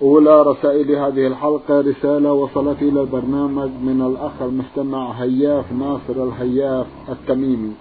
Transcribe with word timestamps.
أولى 0.00 0.42
رسائل 0.42 0.90
هذه 0.90 1.26
الحلقة 1.26 1.80
رسالة 1.80 2.32
وصلت 2.32 2.82
إلى 2.82 3.00
البرنامج 3.00 3.70
من 3.70 4.02
الأخ 4.02 4.42
المستمع 4.42 5.10
هياف 5.10 5.72
ناصر 5.72 6.24
الهياف 6.24 6.86
التميمي. 7.08 7.72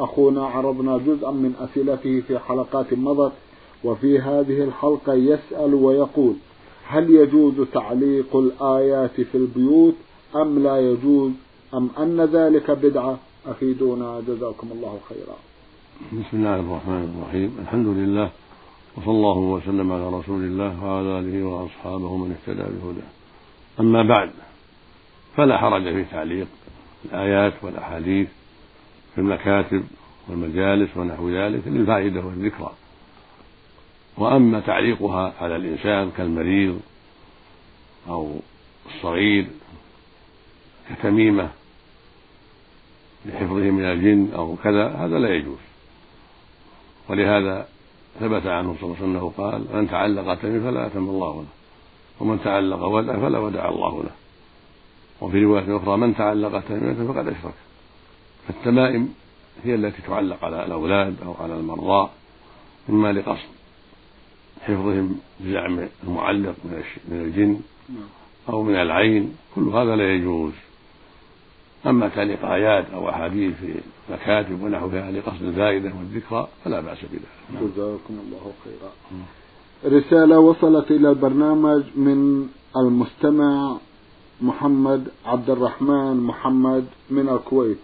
أخونا 0.00 0.46
عرضنا 0.46 0.98
جزءا 0.98 1.30
من 1.30 1.54
أسئلته 1.60 2.20
في 2.20 2.38
حلقات 2.38 2.94
مضت 2.94 3.32
وفي 3.84 4.18
هذه 4.18 4.64
الحلقة 4.64 5.14
يسأل 5.14 5.74
ويقول 5.74 6.34
هل 6.86 7.10
يجوز 7.10 7.54
تعليق 7.72 8.36
الآيات 8.36 9.20
في 9.20 9.34
البيوت 9.34 9.94
أم 10.36 10.58
لا 10.58 10.76
يجوز؟ 10.78 11.30
أم 11.74 11.88
أن 11.98 12.20
ذلك 12.20 12.70
بدعة؟ 12.70 13.18
أفيدونا 13.46 14.20
جزاكم 14.28 14.68
الله 14.72 14.98
خيرا. 15.08 15.36
بسم 16.12 16.36
الله 16.36 16.60
الرحمن 16.60 17.04
الرحيم. 17.14 17.56
الحمد 17.62 17.86
لله 17.86 18.30
وصلى 18.96 19.10
الله 19.10 19.38
وسلم 19.38 19.92
على 19.92 20.08
رسول 20.08 20.44
الله 20.44 20.84
وعلى 20.84 21.18
آله 21.18 21.46
وأصحابه 21.46 22.16
من 22.16 22.36
اهتدى 22.36 22.62
بهداه. 22.62 23.10
أما 23.80 24.02
بعد 24.02 24.30
فلا 25.36 25.58
حرج 25.58 25.82
في 25.82 26.04
تعليق 26.04 26.46
الآيات 27.04 27.52
والأحاديث 27.62 28.28
في 29.14 29.20
المكاتب 29.20 29.84
والمجالس 30.28 30.96
ونحو 30.96 31.30
ذلك 31.30 31.62
للفائدة 31.66 32.20
والذكرى. 32.20 32.72
وأما 34.16 34.60
تعليقها 34.60 35.32
على 35.40 35.56
الإنسان 35.56 36.10
كالمريض 36.16 36.80
أو 38.08 38.36
الصغير 38.86 39.46
كتميمة 40.90 41.50
لحفظه 43.26 43.70
من 43.70 43.84
الجن 43.84 44.28
أو 44.34 44.56
كذا 44.64 44.88
هذا 44.88 45.18
لا 45.18 45.34
يجوز. 45.34 45.58
ولهذا 47.08 47.68
ثبت 48.20 48.46
عنه 48.46 48.74
صلى 48.80 48.82
الله 48.82 48.96
عليه 48.96 49.18
وسلم 49.18 49.28
قال 49.28 49.64
من 49.74 49.90
تعلق 49.90 50.34
تميم 50.34 50.62
فلا 50.64 50.86
أتم 50.86 51.08
الله 51.08 51.34
له 51.42 51.48
ومن 52.20 52.40
تعلق 52.44 52.82
ودع 52.82 53.16
فلا 53.16 53.38
ودع 53.38 53.68
الله 53.68 54.02
له. 54.02 54.10
وفي 55.20 55.44
رواية 55.44 55.76
أخرى 55.76 55.96
من 55.96 56.16
تعلق 56.16 56.60
تميمة 56.68 57.12
فقد 57.12 57.28
أشرك. 57.28 57.54
فالتمائم 58.48 59.14
هي 59.64 59.74
التي 59.74 60.02
تعلق 60.02 60.44
على 60.44 60.64
الأولاد 60.64 61.16
أو 61.26 61.34
على 61.40 61.54
المرضى 61.54 62.10
إما 62.90 63.12
لقصد 63.12 63.54
حفظهم 64.60 65.18
بزعم 65.40 65.88
المعلق 66.04 66.54
من 67.08 67.20
الجن 67.20 67.60
أو 68.48 68.62
من 68.62 68.74
العين 68.74 69.36
كل 69.54 69.68
هذا 69.68 69.96
لا 69.96 70.14
يجوز. 70.14 70.52
أما 71.86 72.08
تعليق 72.08 72.44
آيات 72.44 72.84
أو 72.94 73.08
أحاديث 73.08 73.54
في 73.54 73.74
مكاتب 74.12 74.62
ونحوها 74.62 75.10
لقصد 75.10 75.42
الفائدة 75.42 75.92
والذكرى 75.98 76.48
فلا 76.64 76.80
بأس 76.80 76.98
بذلك. 76.98 77.62
جزاكم 77.62 78.14
الله 78.26 78.52
خيرا. 78.64 78.90
رسالة 79.98 80.38
وصلت 80.38 80.90
إلى 80.90 81.08
البرنامج 81.08 81.82
من 81.96 82.48
المستمع 82.76 83.76
محمد 84.42 85.08
عبد 85.26 85.50
الرحمن 85.50 86.16
محمد 86.16 86.84
من 87.10 87.28
الكويت. 87.28 87.78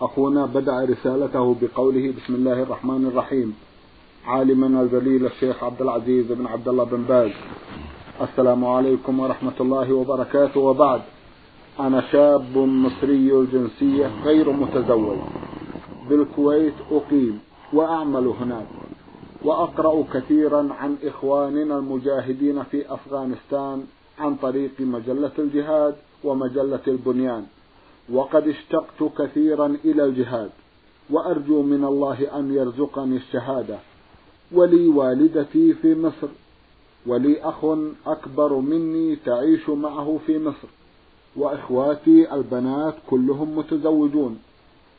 أخونا 0.00 0.46
بدأ 0.46 0.84
رسالته 0.84 1.56
بقوله 1.62 2.12
بسم 2.16 2.34
الله 2.34 2.62
الرحمن 2.62 3.06
الرحيم. 3.06 3.54
عالمنا 4.26 4.82
الجليل 4.82 5.26
الشيخ 5.26 5.64
عبد 5.64 5.82
العزيز 5.82 6.32
بن 6.32 6.46
عبد 6.46 6.68
الله 6.68 6.84
بن 6.84 7.02
باز. 7.02 7.30
السلام 8.20 8.64
عليكم 8.64 9.20
ورحمة 9.20 9.58
الله 9.60 9.92
وبركاته. 9.92 10.60
وبعد 10.60 11.00
أنا 11.80 12.00
شاب 12.12 12.58
مصري 12.58 13.32
الجنسية 13.32 14.10
غير 14.24 14.52
متزوج. 14.52 15.18
بالكويت 16.08 16.74
أقيم 16.90 17.38
وأعمل 17.72 18.26
هناك. 18.26 18.66
وأقرأ 19.44 20.04
كثيرا 20.12 20.68
عن 20.72 20.96
إخواننا 21.04 21.78
المجاهدين 21.78 22.62
في 22.62 22.94
أفغانستان 22.94 23.84
عن 24.18 24.34
طريق 24.34 24.80
مجلة 24.80 25.30
الجهاد 25.38 25.94
ومجلة 26.24 26.80
البنيان. 26.88 27.46
وقد 28.12 28.48
اشتقت 28.48 29.12
كثيرا 29.18 29.76
إلى 29.84 30.04
الجهاد. 30.04 30.50
وأرجو 31.10 31.62
من 31.62 31.84
الله 31.84 32.38
أن 32.38 32.54
يرزقني 32.54 33.16
الشهادة. 33.16 33.78
ولي 34.52 34.88
والدتي 34.88 35.74
في 35.74 35.94
مصر. 35.94 36.28
ولي 37.06 37.42
أخ 37.42 37.64
أكبر 38.06 38.54
مني 38.54 39.16
تعيش 39.16 39.68
معه 39.68 40.18
في 40.26 40.38
مصر. 40.38 40.68
وإخواتي 41.36 42.34
البنات 42.34 42.94
كلهم 43.10 43.58
متزوجون. 43.58 44.38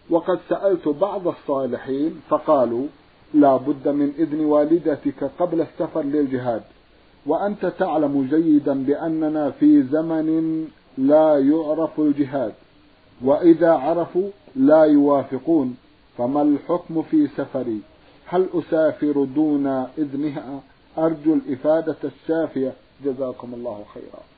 وقد 0.09 0.40
سألت 0.50 0.88
بعض 0.88 1.28
الصالحين 1.28 2.22
فقالوا 2.29 2.85
لا 3.34 3.57
بد 3.57 3.88
من 3.88 4.13
إذن 4.19 4.45
والدتك 4.45 5.31
قبل 5.40 5.62
السفر 5.62 6.01
للجهاد 6.01 6.62
وأنت 7.25 7.66
تعلم 7.66 8.28
جيدا 8.29 8.84
بأننا 8.84 9.51
في 9.51 9.84
زمن 9.84 10.68
لا 10.97 11.40
يعرف 11.40 12.00
الجهاد 12.00 12.53
وإذا 13.24 13.72
عرفوا 13.72 14.29
لا 14.56 14.84
يوافقون 14.84 15.78
فما 16.18 16.41
الحكم 16.41 17.01
في 17.01 17.28
سفري؟ 17.28 17.79
هل 18.25 18.47
أسافر 18.53 19.24
دون 19.35 19.68
إذنها؟ 19.97 20.59
أرجو 20.97 21.34
الإفادة 21.34 21.97
الشافية. 22.03 22.74
جزاكم 23.06 23.53
الله 23.53 23.84
خيرا. 23.94 24.34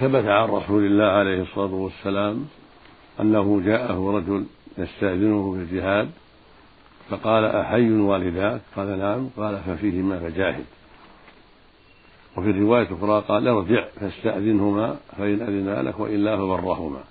ثبت 0.00 0.24
عن 0.24 0.48
رسول 0.48 0.86
الله 0.86 1.04
عليه 1.04 1.42
الصلاة 1.42 1.74
والسلام 1.74 2.48
أنه 3.20 3.62
جاءه 3.64 4.16
رجل 4.16 4.46
يستأذنه 4.78 5.52
في 5.52 5.58
الجهاد 5.58 6.10
فقال 7.08 7.44
أحي 7.44 7.90
والداك؟ 7.90 8.60
قال 8.76 8.98
نعم. 8.98 9.28
قال 9.36 9.60
ففيهما 9.60 10.18
فجاهد. 10.18 10.64
وفي 12.36 12.50
الرواية 12.50 12.88
الأخرى 12.88 13.24
قال 13.28 13.48
ارجع 13.48 13.84
فاستأذنهما 14.00 14.96
فإن 15.18 15.42
أذنا 15.42 15.82
لك 15.82 16.00
وإلا 16.00 16.36
فبرهما. 16.36 17.04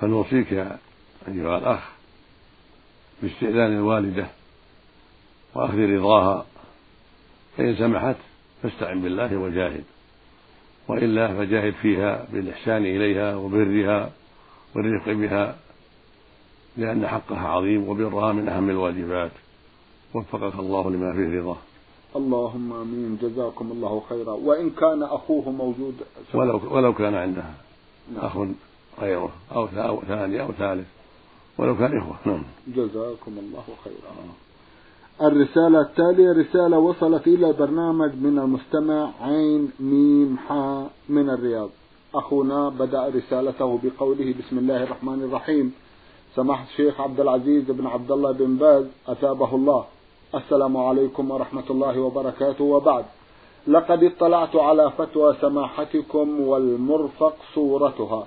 فنوصيك 0.00 0.52
أيها 1.28 1.58
الأخ 1.58 1.80
باستئذان 3.22 3.72
الوالدة 3.72 4.26
وأخذ 5.54 5.78
رضاها. 5.78 6.46
فإن 7.56 7.76
سمحت 7.76 8.16
فاستعن 8.62 9.02
بالله 9.02 9.36
وجاهد. 9.36 9.84
وإلا 10.88 11.28
فجاهد 11.28 11.72
فيها 11.72 12.26
بالإحسان 12.32 12.86
إليها 12.86 13.36
وبرها 13.36 14.10
والرفق 14.76 15.12
بها 15.12 15.56
لأن 16.76 17.08
حقها 17.08 17.48
عظيم 17.48 17.88
وبرها 17.88 18.32
من 18.32 18.48
أهم 18.48 18.70
الواجبات. 18.70 19.30
وفقك 20.14 20.58
الله 20.58 20.90
لما 20.90 21.12
فيه 21.12 21.40
رضاه. 21.40 21.56
اللهم 22.16 22.72
آمين. 22.72 23.18
جزاكم 23.22 23.72
الله 23.72 24.02
خيرا. 24.08 24.32
وإن 24.32 24.70
كان 24.70 25.02
أخوه 25.02 25.50
موجود 25.50 25.94
ولو 26.34 26.60
ولو 26.70 26.94
كان 26.94 27.14
عندها 27.14 27.54
نعم. 28.14 28.24
أخ 28.24 28.38
غيره 29.00 29.32
أو 29.54 29.66
ثاني 30.08 30.42
أو 30.42 30.52
ثالث. 30.52 30.86
ولو 31.58 31.78
كان 31.78 31.98
إخوة. 31.98 32.16
نعم. 32.24 32.42
جزاكم 32.68 33.32
الله 33.38 33.64
خيرا. 33.84 34.12
الرسالة 35.22 35.80
التالية 35.80 36.32
رسالة 36.32 36.78
وصلت 36.78 37.26
إلى 37.26 37.50
البرنامج 37.50 38.10
من 38.14 38.38
المستمع 38.38 39.10
عين 39.20 39.70
ميم 39.80 40.36
حاء 40.48 40.90
من 41.08 41.30
الرياض. 41.30 41.68
أخونا 42.14 42.68
بدأ 42.68 43.08
رسالته 43.08 43.78
بقوله 43.82 44.34
بسم 44.38 44.58
الله 44.58 44.82
الرحمن 44.82 45.22
الرحيم. 45.22 45.74
سماحة 46.34 46.64
الشيخ 46.64 47.00
عبد 47.00 47.20
العزيز 47.20 47.70
بن 47.70 47.86
عبد 47.86 48.10
الله 48.10 48.32
بن 48.32 48.56
باز 48.56 48.84
أثابه 49.08 49.54
الله. 49.54 49.84
السلام 50.34 50.76
عليكم 50.76 51.30
ورحمة 51.30 51.64
الله 51.70 52.00
وبركاته. 52.00 52.64
وبعد 52.64 53.04
لقد 53.66 54.04
اطلعت 54.04 54.56
على 54.56 54.90
فتوى 54.98 55.34
سماحتكم 55.40 56.40
والمرفق 56.40 57.36
صورتها. 57.54 58.26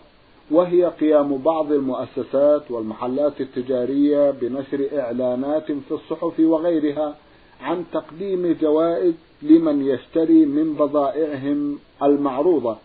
وهي 0.51 0.85
قيام 0.85 1.37
بعض 1.37 1.71
المؤسسات 1.71 2.71
والمحلات 2.71 3.41
التجارية 3.41 4.31
بنشر 4.31 4.87
إعلانات 4.93 5.71
في 5.71 5.91
الصحف 5.91 6.39
وغيرها 6.39 7.15
عن 7.61 7.83
تقديم 7.93 8.57
جوائز 8.61 9.13
لمن 9.41 9.85
يشتري 9.85 10.45
من 10.45 10.73
بضائعهم 10.73 11.79
المعروضة 12.03 12.77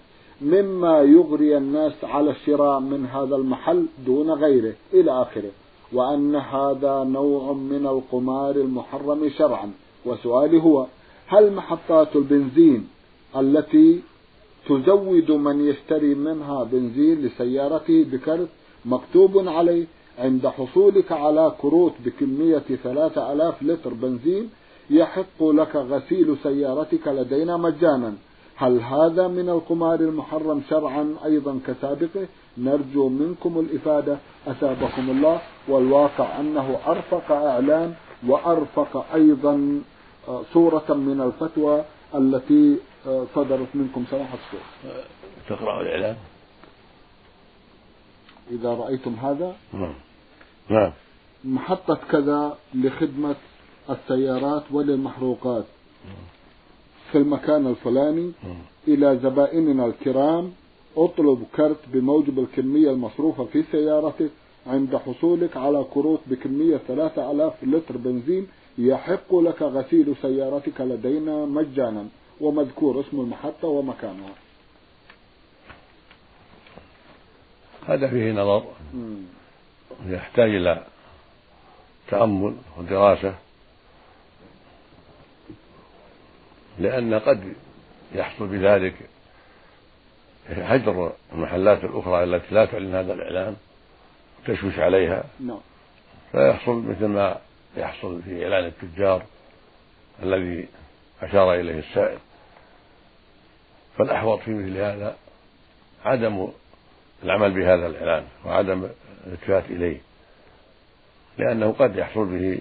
مما 0.43 1.03
يغري 1.03 1.57
الناس 1.57 2.05
على 2.05 2.31
الشراء 2.31 2.81
من 2.81 3.07
هذا 3.07 3.37
المحل 3.37 3.87
دون 4.07 4.31
غيره 4.31 4.75
إلى 4.95 5.23
آخره. 5.23 5.51
وأن 5.93 6.37
هذا 6.37 7.05
نوع 7.05 7.53
من 7.53 7.87
القمار 7.87 8.57
المحرم 8.57 9.31
شرعا. 9.39 9.73
وسؤالي 10.07 10.63
هو 10.63 10.87
هل 11.27 11.53
محطات 11.53 12.17
البنزين 12.17 12.89
التي 13.37 14.01
تزود 14.69 15.31
من 15.31 15.69
يشتري 15.69 16.15
منها 16.15 16.65
بنزين 16.65 17.23
لسيارته 17.23 18.05
بكرت 18.13 18.49
مكتوب 18.85 19.49
عليه 19.49 19.87
عند 20.19 20.47
حصولك 20.47 21.13
على 21.13 21.53
كروت 21.63 21.93
بكمية 22.05 22.59
ثلاثة 22.85 23.33
ألاف 23.33 23.63
لتر 23.63 23.95
بنزين 23.95 24.51
يحق 24.91 25.43
لك 25.43 25.77
غسيل 25.77 26.37
سيارتك 26.43 27.09
لدينا 27.09 27.57
مجانا. 27.57 28.15
هل 28.57 28.81
هذا 28.81 29.29
من 29.29 29.49
القمار 29.49 30.01
المحرم 30.01 30.63
شرعا 30.71 31.15
أيضا 31.25 31.61
كسابقه؟ 31.67 32.27
نرجو 32.59 33.09
منكم 33.09 33.59
الإفادة. 33.59 34.19
أثابكم 34.47 35.11
الله 35.11 35.41
والواقع 35.69 36.41
أنه 36.41 36.77
أرفق 36.87 37.33
إعلان 37.33 37.95
وأرفق 38.29 39.07
أيضا 39.15 39.81
آه، 40.29 40.43
صورة 40.53 40.85
من 40.89 41.21
الفتوى 41.21 41.85
التي 42.15 42.77
صدرت 43.35 43.69
منكم 43.75 44.05
سماحة 44.11 44.39
الشيخ 44.47 44.95
تقرأ 45.49 45.81
الإعلان؟ 45.83 46.17
إذا 48.51 48.75
رأيتم 48.75 49.15
هذا. 49.15 49.57
نعم. 49.73 49.95
نعم. 50.69 50.93
محطة 51.45 51.99
كذا 52.11 52.59
لخدمة 52.75 53.37
السيارات 53.91 54.63
وللمحروقات. 54.71 55.65
في 57.13 57.19
المكان 57.19 57.67
الفلاني. 57.67 58.33
إلى 58.89 59.19
زبائننا 59.23 59.87
الكرام. 59.87 60.53
اطلب 60.97 61.45
كرت 61.57 61.81
بموجب 61.93 62.39
الكمية 62.39 62.91
المصروفة 62.91 63.45
في 63.45 63.65
سيارتك 63.73 64.31
عند 64.67 64.97
حصولك 64.97 65.57
على 65.57 65.85
كروت 65.95 66.21
بكمية 66.27 66.77
ثلاثة 66.77 67.31
ألاف 67.31 67.65
لتر 67.65 67.97
بنزين 67.97 68.47
يحق 68.79 69.35
لك 69.35 69.63
غسيل 69.63 70.15
سيارتك 70.23 70.81
لدينا 70.81 71.45
مجانا. 71.45 72.07
ومذكور 72.41 73.01
اسم 73.01 73.21
المحطة 73.21 73.69
ومكانها. 73.69 74.35
هذا 77.89 78.09
فيه 78.09 78.33
نظر. 78.33 78.65
يحتاج 80.07 80.55
إلى 80.55 80.87
تأمل 82.09 82.57
ودراسة. 82.79 83.35
لأن 86.79 87.15
قد 87.15 87.55
يحصل 88.15 88.47
بذلك 88.47 88.95
هجر 90.49 91.13
المحلات 91.33 91.85
الأخرى 91.85 92.25
التي 92.25 92.55
لا 92.55 92.65
تعلن 92.65 92.95
هذا 92.95 93.13
الإعلان 93.13 93.57
تشويش 94.47 94.79
عليها. 94.79 95.25
نعم. 95.41 95.61
فيحصل 96.33 96.83
مثل 96.83 97.07
ما 97.07 97.41
يحصل 97.77 98.23
في 98.23 98.45
إعلان 98.45 98.65
التجار 98.65 99.23
الذي 100.23 100.69
أشار 101.23 101.55
إليه 101.55 101.79
السائل. 101.79 102.19
فالأحوط 103.99 104.41
في 104.41 104.51
مثل 104.51 104.77
هذا 104.77 105.17
عدم 106.05 106.49
العمل 107.25 107.51
بهذا 107.51 107.87
الإعلان 107.87 108.25
وعدم 108.45 108.89
الالتفات 109.27 109.65
إليه 109.71 110.01
لأنه 111.39 111.73
قد 111.73 111.97
يحصل 111.97 112.25
به 112.25 112.61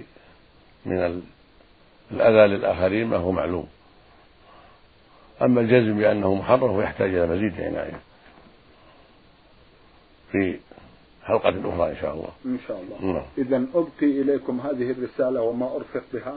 من 0.86 1.22
الأذى 2.12 2.56
للآخرين 2.56 3.08
ما 3.08 3.18
هو 3.18 3.32
معلوم 3.32 3.68
أما 5.42 5.62
الجزم 5.62 5.98
بأنه 5.98 6.36
محرم 6.36 6.82
فيحتاج 6.82 7.10
إلى 7.10 7.28
مزيد 7.28 7.62
عناية 7.62 8.00
في 10.32 10.60
حلقة 11.24 11.50
أخرى 11.50 11.92
إن 11.92 11.96
شاء 12.02 12.14
الله 12.14 12.30
إن 12.46 12.60
شاء 12.68 12.82
الله 12.82 13.14
نعم. 13.14 13.26
إذا 13.38 13.66
أبقي 13.76 14.22
إليكم 14.22 14.60
هذه 14.60 14.92
الرسالة 14.92 15.42
وما 15.42 15.76
أرفق 15.76 16.04
بها 16.14 16.34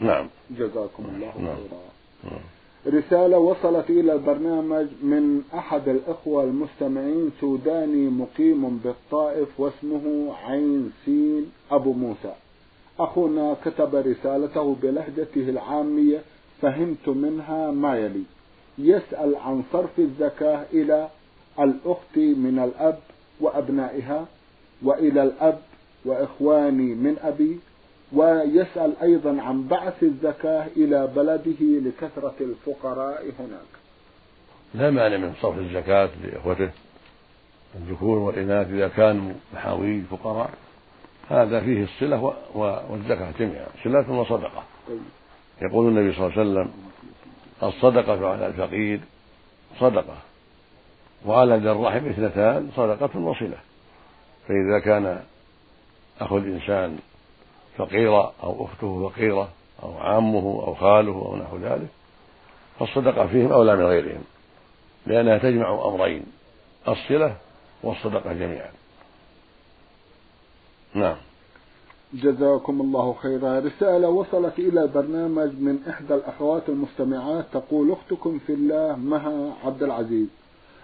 نعم 0.00 0.28
جزاكم 0.50 1.04
الله 1.04 1.32
نعم. 1.38 1.56
خيرا 1.56 1.80
نعم. 2.24 2.40
رسالة 2.86 3.38
وصلت 3.38 3.90
إلى 3.90 4.12
البرنامج 4.12 4.86
من 5.02 5.42
أحد 5.54 5.88
الإخوة 5.88 6.44
المستمعين 6.44 7.30
سوداني 7.40 8.08
مقيم 8.10 8.80
بالطائف 8.84 9.48
واسمه 9.60 10.34
عين 10.44 10.92
سين 11.04 11.46
أبو 11.70 11.92
موسى. 11.92 12.34
أخونا 13.00 13.56
كتب 13.64 13.94
رسالته 13.94 14.76
بلهجته 14.82 15.48
العامية 15.48 16.22
فهمت 16.62 17.08
منها 17.08 17.70
ما 17.70 17.96
يلي 17.98 18.22
يسأل 18.78 19.36
عن 19.36 19.62
صرف 19.72 19.98
الزكاة 19.98 20.64
إلى 20.72 21.08
الأخت 21.60 22.16
من 22.16 22.58
الأب 22.64 22.98
وأبنائها 23.40 24.26
وإلى 24.82 25.22
الأب 25.22 25.58
وإخواني 26.04 26.94
من 26.94 27.16
أبي 27.22 27.58
ويسأل 28.12 28.92
أيضا 29.02 29.42
عن 29.42 29.68
بعث 29.68 30.02
الزكاة 30.02 30.66
إلى 30.76 31.06
بلده 31.06 31.60
لكثرة 31.60 32.34
الفقراء 32.40 33.22
هناك. 33.38 33.70
لا 34.74 34.90
مانع 34.90 35.16
من 35.16 35.34
صرف 35.42 35.58
الزكاة 35.58 36.10
لإخوته 36.24 36.70
الذكور 37.74 38.18
والإناث 38.18 38.70
إذا 38.70 38.88
كانوا 38.88 39.32
محاويج 39.54 40.04
فقراء 40.04 40.50
هذا 41.28 41.60
فيه 41.60 41.84
الصلة 41.84 42.34
والزكاة 42.90 43.32
جميعا 43.38 43.66
صلة 43.84 44.10
وصدقة. 44.10 44.64
طيب. 44.88 45.00
يقول 45.62 45.88
النبي 45.88 46.16
صلى 46.16 46.26
الله 46.26 46.38
عليه 46.38 46.50
وسلم 46.50 46.72
الصدقة 47.62 48.28
على 48.28 48.46
الفقير 48.46 49.00
صدقة 49.80 50.16
وعلى 51.26 51.56
ذي 51.56 51.70
الرحم 51.70 52.08
اثنتان 52.08 52.70
صدقة 52.76 53.18
وصلة. 53.18 53.58
فإذا 54.48 54.78
كان 54.78 55.20
أخو 56.20 56.38
الإنسان 56.38 56.98
فقيرا 57.78 58.32
أو 58.42 58.64
أخته 58.64 59.08
فقيرة 59.08 59.48
أو 59.82 59.98
عمه 59.98 60.64
أو 60.66 60.74
خاله 60.74 61.12
أو 61.12 61.36
نحو 61.36 61.56
ذلك 61.56 61.88
فالصدقة 62.78 63.26
فيهم 63.26 63.52
أولى 63.52 63.76
من 63.76 63.84
غيرهم 63.84 64.22
لأنها 65.06 65.38
تجمع 65.38 65.84
أمرين 65.84 66.22
الصلة 66.88 67.36
والصدقة 67.82 68.32
جميعا. 68.32 68.70
نعم. 70.94 71.16
جزاكم 72.14 72.80
الله 72.80 73.12
خيرا. 73.12 73.60
رسالة 73.60 74.08
وصلت 74.08 74.58
إلى 74.58 74.82
البرنامج 74.82 75.50
من 75.60 75.78
إحدى 75.88 76.14
الأخوات 76.14 76.68
المستمعات 76.68 77.44
تقول 77.52 77.92
أختكم 77.92 78.38
في 78.46 78.52
الله 78.52 78.96
مها 78.96 79.54
عبد 79.64 79.82
العزيز. 79.82 80.26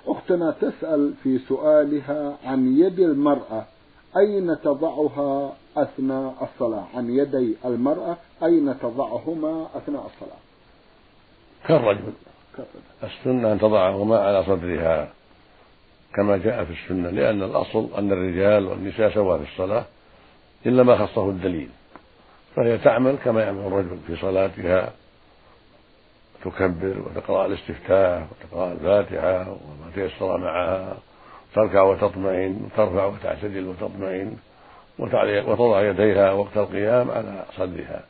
أختنا 0.07 0.51
تسأل 0.51 1.15
في 1.23 1.39
سؤالها 1.39 2.37
عن 2.45 2.79
يد 2.79 3.01
المرأة. 3.01 3.67
أين 4.17 4.57
تضعها 4.65 5.53
أثناء 5.77 6.35
الصلاة؟ 6.43 6.85
عن 6.95 7.11
يدي 7.11 7.57
المرأة 7.65 8.17
أين 8.43 8.79
تضعهما 8.79 9.67
أثناء 9.75 10.07
الصلاة؟ 10.07 10.39
كالرجل. 11.69 12.13
السنة 13.03 13.53
أن 13.53 13.59
تضعهما 13.59 14.19
على 14.19 14.45
صدرها 14.45 15.13
كما 16.15 16.37
جاء 16.37 16.65
في 16.65 16.73
السنة 16.73 17.11
لأن 17.11 17.43
الأصل 17.43 17.89
أن 17.99 18.13
الرجال 18.13 18.67
والنساء 18.67 19.15
سواء 19.15 19.39
في 19.39 19.53
الصلاة 19.53 19.85
إلا 20.67 20.83
ما 20.83 21.07
خصه 21.07 21.29
الدليل. 21.31 21.69
فهي 22.57 22.79
تعمل 22.79 23.17
كما 23.25 23.43
يعمل 23.43 23.67
الرجل 23.67 23.99
في 24.07 24.17
صلاتها 24.17 24.93
تكبر 26.45 27.03
وتقرأ 27.07 27.47
الاستفتاح 27.47 28.27
وتقرأ 28.31 28.73
الفاتحة 28.73 29.41
وما 29.51 29.91
تيسر 29.95 30.39
معها. 30.39 30.97
تركع 31.55 31.83
وتطمئن 31.83 32.61
وترفع 32.65 33.07
وتعتدل 33.07 33.69
وتطمئن 33.69 34.37
وتضع 34.99 35.91
يديها 35.91 36.33
وقت 36.33 36.57
القيام 36.57 37.11
على 37.11 37.45
صدرها 37.57 38.05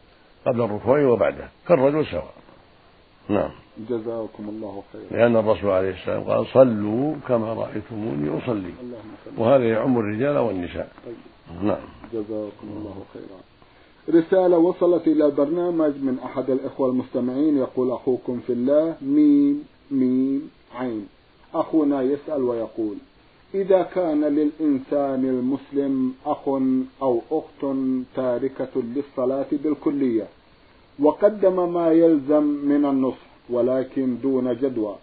قبل 0.47 0.61
الركوع 0.63 1.07
وبعده 1.07 1.49
كالرجل 1.69 2.07
سواء. 2.07 2.35
نعم. 3.29 3.51
جزاكم 3.89 4.49
الله 4.49 4.83
خيرا. 4.93 5.21
لأن 5.21 5.37
الرسول 5.37 5.71
عليه 5.71 5.91
السلام 5.91 6.23
قال 6.23 6.47
صلوا 6.47 7.15
كما 7.29 7.53
رأيتموني 7.53 8.39
أصلي. 8.39 8.73
وهذا 9.39 9.65
يعم 9.65 9.99
الرجال 9.99 10.39
والنساء. 10.39 10.89
طيب. 11.07 11.15
نعم. 11.63 11.85
جزاكم 12.13 12.69
الله 12.77 13.03
خيرا. 13.15 13.41
رسالة 14.21 14.59
وصلت 14.59 15.07
إلى 15.07 15.27
البرنامج 15.27 15.93
من 16.03 16.19
أحد 16.25 16.51
الإخوة 16.51 16.89
المستمعين. 16.89 17.59
يقول 17.59 17.91
أخوكم 17.91 18.41
في 18.47 18.53
الله. 18.53 18.97
ميم 19.03 19.65
ميم 19.91 20.51
عين. 20.75 21.09
أخونا 21.55 22.03
يسأل 22.03 22.43
ويقول 22.43 22.97
إذا 23.54 23.82
كان 23.82 24.25
للإنسان 24.25 25.25
المسلم 25.25 26.14
أخ 26.26 26.49
أو 27.02 27.23
أخت 27.30 27.76
تاركة 28.16 28.82
للصلاة 28.96 29.46
بالكلية 29.52 30.26
وقدم 30.99 31.75
ما 31.75 31.92
يلزم 31.92 32.42
من 32.42 32.84
النصح 32.84 33.26
ولكن 33.50 34.18
دون 34.23 34.54
جدوى 34.56 34.96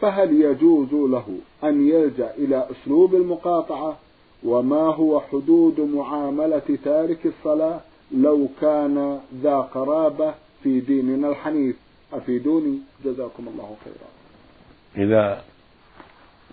فهل 0.00 0.40
يجوز 0.40 0.92
له 0.92 1.38
أن 1.64 1.88
يلجأ 1.88 2.34
إلى 2.38 2.68
أسلوب 2.70 3.14
المقاطعة؟ 3.14 3.98
وما 4.44 4.82
هو 4.94 5.20
حدود 5.20 5.80
معاملة 5.80 6.78
تارك 6.84 7.26
الصلاة 7.26 7.80
لو 8.12 8.48
كان 8.60 9.20
ذا 9.42 9.56
قرابة 9.58 10.34
في 10.62 10.80
ديننا 10.80 11.28
الحنيف؟ 11.28 11.76
أفيدوني 12.12 12.78
جزاكم 13.04 13.48
الله 13.48 13.76
خيرا. 13.84 15.06
إذا 15.06 15.44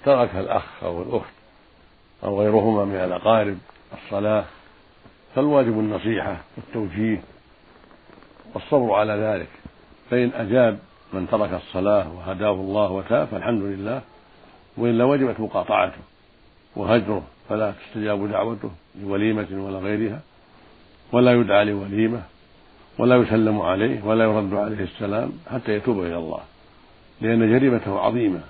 ترك 0.05 0.35
الأخ 0.35 0.83
أو 0.83 1.01
الأخت 1.01 1.40
أو 2.23 2.41
غيرهما 2.41 2.85
من 2.85 2.95
الأقارب 2.95 3.57
الصلاة 3.93 4.45
فالواجب 5.35 5.79
النصيحة 5.79 6.37
والتوجيه 6.57 7.21
والصبر 8.53 8.93
على 8.93 9.13
ذلك. 9.13 9.49
فإن 10.09 10.31
أجاب 10.35 10.79
من 11.13 11.27
ترك 11.27 11.53
الصلاة 11.53 12.13
وهداه 12.13 12.51
الله 12.51 12.91
وتاب 12.91 13.27
فالحمد 13.27 13.61
لله. 13.61 14.01
وإلا 14.77 15.03
وجبت 15.03 15.39
مقاطعته 15.39 16.01
وهجره 16.75 17.23
فلا 17.49 17.71
تستجاب 17.71 18.31
دعوته 18.31 18.71
لوليمة 19.01 19.47
ولا 19.51 19.79
غيرها 19.79 20.19
ولا 21.11 21.33
يدعى 21.33 21.65
لوليمة 21.65 22.21
ولا 22.97 23.15
يسلم 23.15 23.61
عليه 23.61 24.05
ولا 24.05 24.23
يرد 24.23 24.53
عليه 24.53 24.83
السلام 24.83 25.31
حتى 25.51 25.71
يتوب 25.75 25.99
إلى 25.99 26.17
الله. 26.17 26.39
لأن 27.21 27.59
جريمته 27.59 27.99
عظيمة. 27.99 28.41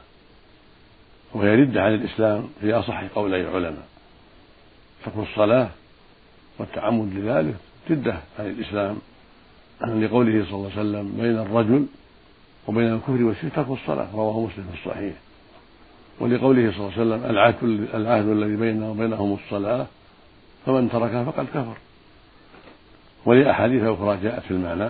وهي 1.34 1.56
ردة 1.56 1.82
عن 1.84 1.94
الإسلام 1.94 2.50
في 2.62 2.74
أصح 2.74 3.04
قولي 3.04 3.42
العلماء. 3.42 3.88
ترك 5.06 5.14
الصلاة 5.18 5.70
والتعمد 6.60 7.14
لذلك 7.14 7.56
ردة 7.90 8.18
عن 8.40 8.46
الإسلام. 8.46 8.98
لقوله 9.82 10.46
صلى 10.46 10.54
الله 10.54 10.72
عليه 10.78 10.82
وسلم 10.82 11.14
بين 11.22 11.38
الرجل 11.38 11.86
وبين 12.68 12.94
الكفر 12.94 13.24
والشرك 13.24 13.52
ترك 13.56 13.70
الصلاة 13.70 14.08
رواه 14.16 14.40
مسلم 14.40 14.66
في 14.74 14.80
الصحيح. 14.80 15.14
ولقوله 16.20 16.72
صلى 16.72 16.80
الله 16.80 16.92
عليه 16.92 17.02
وسلم 17.02 17.32
العهد, 17.32 17.56
العهد 17.94 18.28
الذي 18.28 18.56
بيننا 18.56 18.90
وبينهم 18.90 19.38
الصلاة 19.44 19.88
فمن 20.66 20.90
تركها 20.90 21.24
فقد 21.24 21.46
كفر. 21.46 21.78
ولأحاديث 23.26 23.84
أخرى 23.84 24.18
جاءت 24.24 24.44
في 24.44 24.52
المعنى. 24.52 24.90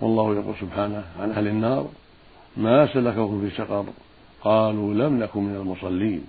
والله 0.00 0.34
يقول 0.34 0.54
سبحانه 0.60 1.04
عن 1.20 1.30
أهل 1.30 1.46
النار 1.46 1.88
ما 2.56 2.86
سلككم 2.86 3.48
في 3.48 3.56
سقر 3.56 3.84
قالوا 4.46 4.94
لم 4.94 5.18
نكن 5.22 5.40
من 5.40 5.56
المصلين. 5.56 6.24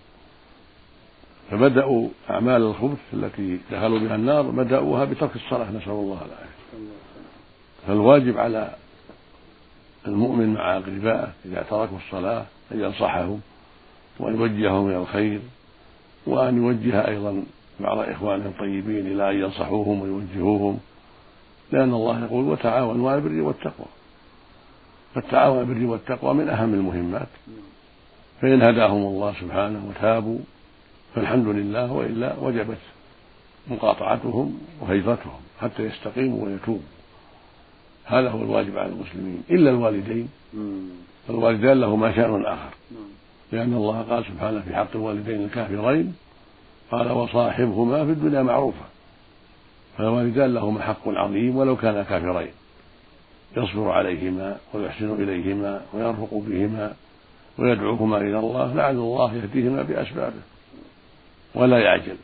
فبدأوا 1.51 2.07
أعمال 2.29 2.62
الخبث 2.62 3.00
التي 3.13 3.59
دخلوا 3.71 4.00
بها 4.00 4.15
النار 4.15 4.41
بدأوها 4.41 5.05
بترك 5.05 5.36
الصلاة 5.36 5.71
نسأل 5.71 5.91
الله 5.91 6.21
العافية. 6.25 6.57
فالواجب 7.88 8.38
على 8.38 8.75
المؤمن 10.07 10.53
مع 10.53 10.77
أقربائه 10.77 11.31
إذا 11.45 11.65
تركوا 11.69 11.97
الصلاة 11.97 12.45
أن 12.71 12.79
ينصحهم 12.79 13.41
وأن 14.19 14.36
يوجههم 14.36 14.88
إلى 14.89 14.97
الخير 14.97 15.39
وأن 16.27 16.57
يوجه 16.57 17.07
أيضا 17.07 17.43
بعض 17.79 17.97
إخوانهم 18.00 18.47
الطيبين 18.47 19.07
إلى 19.07 19.31
أن 19.31 19.36
ينصحوهم 19.36 20.01
ويوجهوهم 20.01 20.79
لأن 21.71 21.93
الله 21.93 22.24
يقول 22.25 22.45
وتعاونوا 22.45 23.12
على 23.12 23.19
البر 23.19 23.41
والتقوى. 23.41 23.88
فالتعاون 25.15 25.57
على 25.57 25.67
البر 25.67 25.86
والتقوى 25.91 26.33
من 26.33 26.50
أهم 26.50 26.74
المهمات. 26.74 27.27
فإن 28.41 28.62
هداهم 28.62 29.06
الله 29.06 29.34
سبحانه 29.41 29.89
وتابوا 29.89 30.39
فالحمد 31.15 31.48
لله 31.48 31.91
وإلا 31.91 32.36
وجبت 32.41 32.77
مقاطعتهم 33.67 34.60
وهجرتهم 34.82 35.39
حتى 35.62 35.84
يستقيموا 35.84 36.46
ويتوبوا. 36.46 36.82
هذا 38.06 38.29
هو 38.29 38.41
الواجب 38.41 38.77
على 38.77 38.89
المسلمين 38.89 39.44
إلا 39.50 39.70
الوالدين. 39.70 40.29
الوالدان 41.29 41.79
لهما 41.79 42.15
شأن 42.15 42.46
آخر. 42.46 42.70
لأن 43.51 43.74
الله 43.74 44.01
قال 44.01 44.25
سبحانه 44.25 44.62
في 44.62 44.75
حق 44.75 44.96
الوالدين 44.96 45.44
الكافرين 45.44 46.15
قال 46.91 47.12
وصاحبهما 47.12 48.06
في 48.06 48.12
الدنيا 48.12 48.41
معروفة. 48.41 48.86
فالوالدان 49.98 50.53
لهما 50.53 50.82
حق 50.82 51.08
عظيم 51.08 51.56
ولو 51.56 51.75
كانا 51.75 52.03
كافرين. 52.03 52.51
يصبر 53.58 53.91
عليهما 53.91 54.58
ويحسن 54.74 55.24
إليهما 55.24 55.82
ويرفق 55.94 56.29
بهما 56.32 56.94
ويدعوهما 57.57 58.17
إلى 58.17 58.39
الله 58.39 58.73
لعل 58.73 58.95
الله 58.95 59.33
يهديهما 59.35 59.81
بأسبابه 59.81 60.41
ولا 61.55 61.79
يعجل 61.79 62.17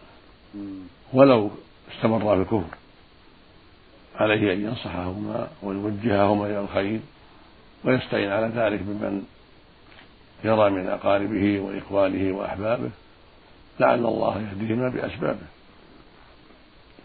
ولو 1.13 1.51
استمر 1.91 2.19
في 2.19 2.41
الكفر 2.41 2.77
عليه 4.15 4.53
أن 4.53 4.61
ينصحهما 4.65 5.47
ويوجههما 5.63 6.45
إلى 6.45 6.59
الخير 6.59 6.99
ويستعين 7.83 8.31
على 8.31 8.47
ذلك 8.55 8.79
بمن 8.81 9.23
يرى 10.43 10.69
من 10.69 10.87
أقاربه 10.87 11.59
وإخوانه 11.59 12.37
وأحبابه 12.37 12.89
لعل 13.79 14.05
الله 14.05 14.41
يهديهما 14.41 14.89
بأسبابه. 14.89 15.45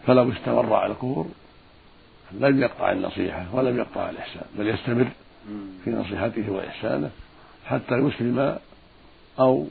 فلو 0.07 0.31
استمر 0.31 0.73
على 0.73 0.91
الكفر 0.91 1.25
لم 2.31 2.61
يقطع 2.61 2.91
النصيحة 2.91 3.45
ولم 3.53 3.77
يقطع 3.77 4.09
الإحسان 4.09 4.43
بل 4.57 4.67
يستمر 4.67 5.07
في 5.83 5.91
نصيحته 5.91 6.51
وإحسانه 6.51 7.09
حتى 7.69 7.95
يسلم 7.95 8.57
أو 9.39 9.65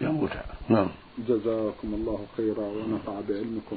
يموت. 0.00 0.30
نعم. 0.68 0.88
جزاكم 1.28 1.88
الله 1.94 2.18
خيرا 2.36 2.66
ونفع 2.76 3.14
بعلمكم. 3.28 3.76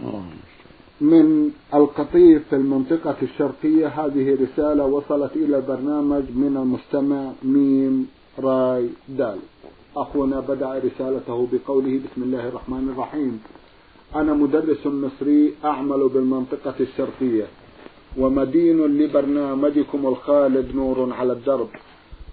من 1.02 1.52
القطيف 1.74 2.42
في 2.50 2.56
المنطقة 2.56 3.16
الشرقية 3.22 3.88
هذه 3.88 4.38
رسالة 4.44 4.86
وصلت 4.86 5.34
إلى 5.36 5.58
البرنامج 5.58 6.24
من 6.44 6.58
المستمع 6.64 7.32
ميم 7.44 8.08
راي 8.40 8.90
دال. 9.10 9.40
أخونا 9.98 10.40
بدأ 10.40 10.82
رسالته 10.88 11.48
بقوله 11.52 12.00
بسم 12.06 12.24
الله 12.24 12.48
الرحمن 12.48 12.90
الرحيم. 12.94 13.44
أنا 14.16 14.34
مدرس 14.34 14.88
مصري 14.88 15.54
أعمل 15.66 16.10
بالمنطقة 16.14 16.76
الشرقية. 16.80 17.48
ومدين 18.18 18.78
لبرنامجكم 18.78 20.06
الخالد 20.06 20.76
نور 20.76 21.14
على 21.14 21.34
الدرب. 21.34 21.70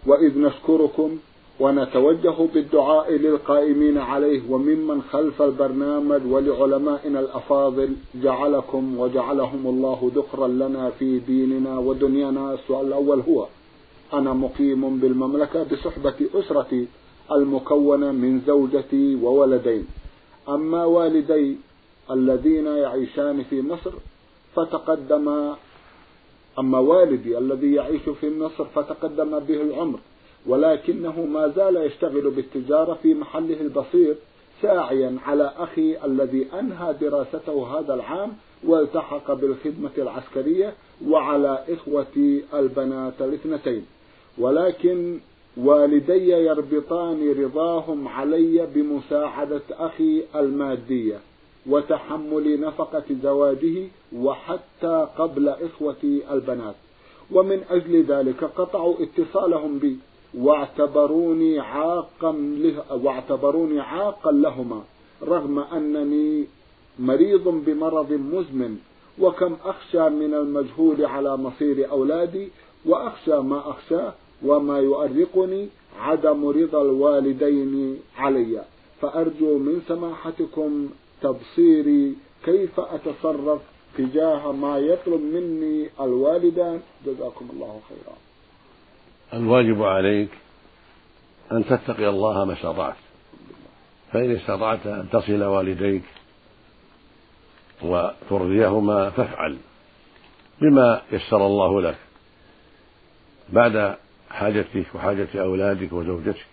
وإذ 0.07 0.39
نشكركم 0.39 1.19
ونتوجه 1.61 2.37
بالدعاء 2.55 3.13
للقائمين 3.13 3.99
عليه 3.99 4.41
وممن 4.51 5.03
خلف 5.03 5.43
البرنامج 5.43 6.21
ولعلمائنا 6.27 7.21
الأفاضل 7.21 7.91
جعلكم 8.15 8.99
وجعلهم 8.99 9.67
الله 9.67 10.11
ذخرا 10.15 10.49
لنا 10.49 10.91
في 10.91 11.19
ديننا 11.19 11.79
ودنيانا. 11.79 12.55
السؤال 12.55 12.87
الأول 12.87 13.21
هو 13.21 13.47
أنا 14.13 14.33
مقيم 14.33 15.01
بالمملكة 15.01 15.63
بصحبة 15.63 16.15
أسرتي 16.35 16.87
المكونة 17.33 18.13
من 18.13 18.41
زوجتي 18.47 19.15
وولدين. 19.15 19.87
أما 20.49 20.85
والدي 20.85 21.57
الذين 22.11 22.67
يعيشان 22.67 23.45
في 23.51 23.63
مصر 23.63 23.93
فتقدم 24.55 25.55
أما 26.59 26.79
والدي 26.79 27.39
الذي 27.39 27.75
يعيش 27.75 28.09
في 28.21 28.39
مصر 28.39 28.65
فتقدم 28.65 29.39
به 29.39 29.63
العمر 29.63 29.99
ولكنه 30.47 31.27
ما 31.27 31.49
زال 31.49 31.77
يشتغل 31.77 32.31
بالتجارة 32.31 32.99
في 33.03 33.15
محله 33.15 33.61
البسيط 33.61 34.17
ساعيا 34.63 35.19
على 35.27 35.53
أخي 35.59 35.97
الذي 36.05 36.47
أنهى 36.61 36.95
دراسته 37.01 37.79
هذا 37.79 37.95
العام 37.95 38.33
والتحق 38.65 39.33
بالخدمة 39.33 39.91
العسكرية 39.99 40.75
وعلى 41.09 41.65
إخوتي 41.69 42.45
البنات 42.55 43.13
الاثنتين. 43.21 43.87
ولكن 44.39 45.21
والدي 45.57 46.31
يربطان 46.31 47.33
رضاهم 47.45 48.09
علي 48.09 48.69
بمساعدة 48.75 49.63
أخي 49.71 50.23
المادية. 50.37 51.21
وتحمل 51.67 52.61
نفقة 52.61 53.05
زواجه 53.23 53.89
وحتى 54.17 55.09
قبل 55.19 55.49
إخوتي 55.49 56.33
البنات. 56.33 56.75
ومن 57.33 57.65
أجل 57.71 58.03
ذلك 58.03 58.45
قطعوا 58.45 58.95
اتصالهم 59.01 59.79
بي 59.79 59.97
واعتبروني 60.35 61.59
عاقا 61.59 62.33
له 62.33 62.85
واعتبروني 63.05 63.81
عاقا 63.81 64.33
لهما 64.33 64.83
رغم 65.23 65.59
أنني 65.59 66.45
مريض 66.99 67.49
بمرض 67.49 68.13
مزمن 68.13 68.79
وكم 69.19 69.57
أخشى 69.65 70.09
من 70.09 70.35
المجهول 70.35 71.07
على 71.07 71.37
مصير 71.37 71.91
أولادي 71.91 72.49
وأخشى 72.87 73.37
ما 73.37 73.71
أخشاه 73.71 74.13
وما 74.45 74.79
يؤرقني 74.79 75.69
عدم 75.99 76.49
رضا 76.49 76.83
الوالدين 76.83 78.01
علي. 78.19 78.65
فأرجو 79.01 79.59
من 79.59 79.83
سماحتكم 79.89 80.89
تبصيري 81.23 82.17
كيف 82.45 82.81
أتصرف 82.81 83.61
تجاه 83.99 84.53
ما 84.53 84.79
يطلب 84.79 85.21
مني 85.21 85.91
الوالدان؟ 86.01 86.81
جزاكم 87.07 87.49
الله 87.53 87.81
خيرا. 87.89 88.17
الواجب 89.35 89.83
عليك 89.83 90.29
أن 91.53 91.65
تتقي 91.65 92.09
الله 92.09 92.45
ما 92.45 92.53
استطعت. 92.53 92.97
فإن 94.13 94.37
استطعت 94.37 94.87
أن 94.87 95.07
تصل 95.13 95.43
والديك 95.43 96.03
وترضيهما 97.83 99.11
فافعل 99.11 99.57
بما 100.61 101.03
يسر 101.13 101.47
الله 101.47 101.81
لك. 101.81 101.99
بعد 103.49 103.97
حاجتك 104.31 104.87
وحاجة 104.95 105.29
أولادك 105.35 105.93
وزوجتك 105.93 106.47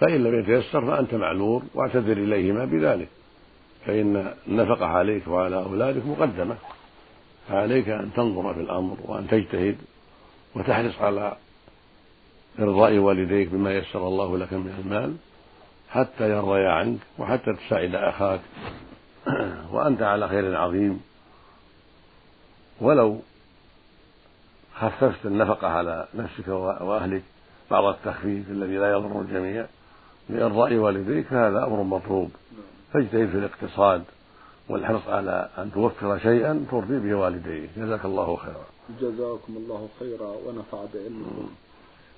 فإن 0.00 0.24
لم 0.24 0.40
يتيسر 0.40 0.86
فأنت 0.86 1.14
معذور 1.14 1.62
واعتذر 1.74 2.16
إليهما 2.16 2.64
بذلك. 2.64 3.08
فإن 3.86 4.34
النفقة 4.48 4.86
عليك 4.86 5.28
وعلى 5.28 5.56
أولادك 5.56 6.06
مقدمة. 6.06 6.56
فعليك 7.48 7.88
أن 7.88 8.10
تنظر 8.16 8.54
في 8.54 8.60
الأمر 8.60 8.96
وأن 9.04 9.28
تجتهد 9.28 9.76
وتحرص 10.54 11.00
على 11.00 11.36
إرضاء 12.58 12.98
والديك 12.98 13.48
بما 13.48 13.72
يسر 13.72 14.08
الله 14.08 14.38
لك 14.38 14.52
من 14.52 14.74
المال 14.84 15.16
حتى 15.90 16.30
يرضيا 16.30 16.70
عنك 16.70 16.98
وحتى 17.18 17.52
تساعد 17.52 17.94
أخاك. 17.94 18.40
وأنت 19.72 20.02
على 20.02 20.28
خير 20.28 20.56
عظيم. 20.56 21.00
ولو 22.80 23.20
خففت 24.74 25.26
النفقة 25.26 25.68
على 25.68 26.06
نفسك 26.14 26.48
وأهلك 26.48 27.22
بعض 27.70 27.84
التخفيف 27.84 28.50
الذي 28.50 28.76
لا 28.76 28.92
يضر 28.92 29.20
الجميع 29.20 29.66
لإرضاء 30.28 30.74
والديك 30.74 31.26
فهذا 31.26 31.64
أمر 31.64 31.82
مطلوب. 31.82 32.30
فاجتهد 32.92 33.28
في 33.28 33.38
الاقتصاد 33.38 34.02
والحرص 34.68 35.08
على 35.08 35.48
أن 35.58 35.72
توفر 35.72 36.18
شيئا 36.18 36.66
ترضي 36.70 36.98
به 36.98 37.14
والديك 37.14 37.70
جزاك 37.76 38.04
الله 38.04 38.36
خيرا. 38.36 38.64
جزاكم 39.00 39.56
الله 39.56 39.88
خيرا 40.00 40.36
ونفع 40.46 40.84
بعلمكم. 40.94 41.48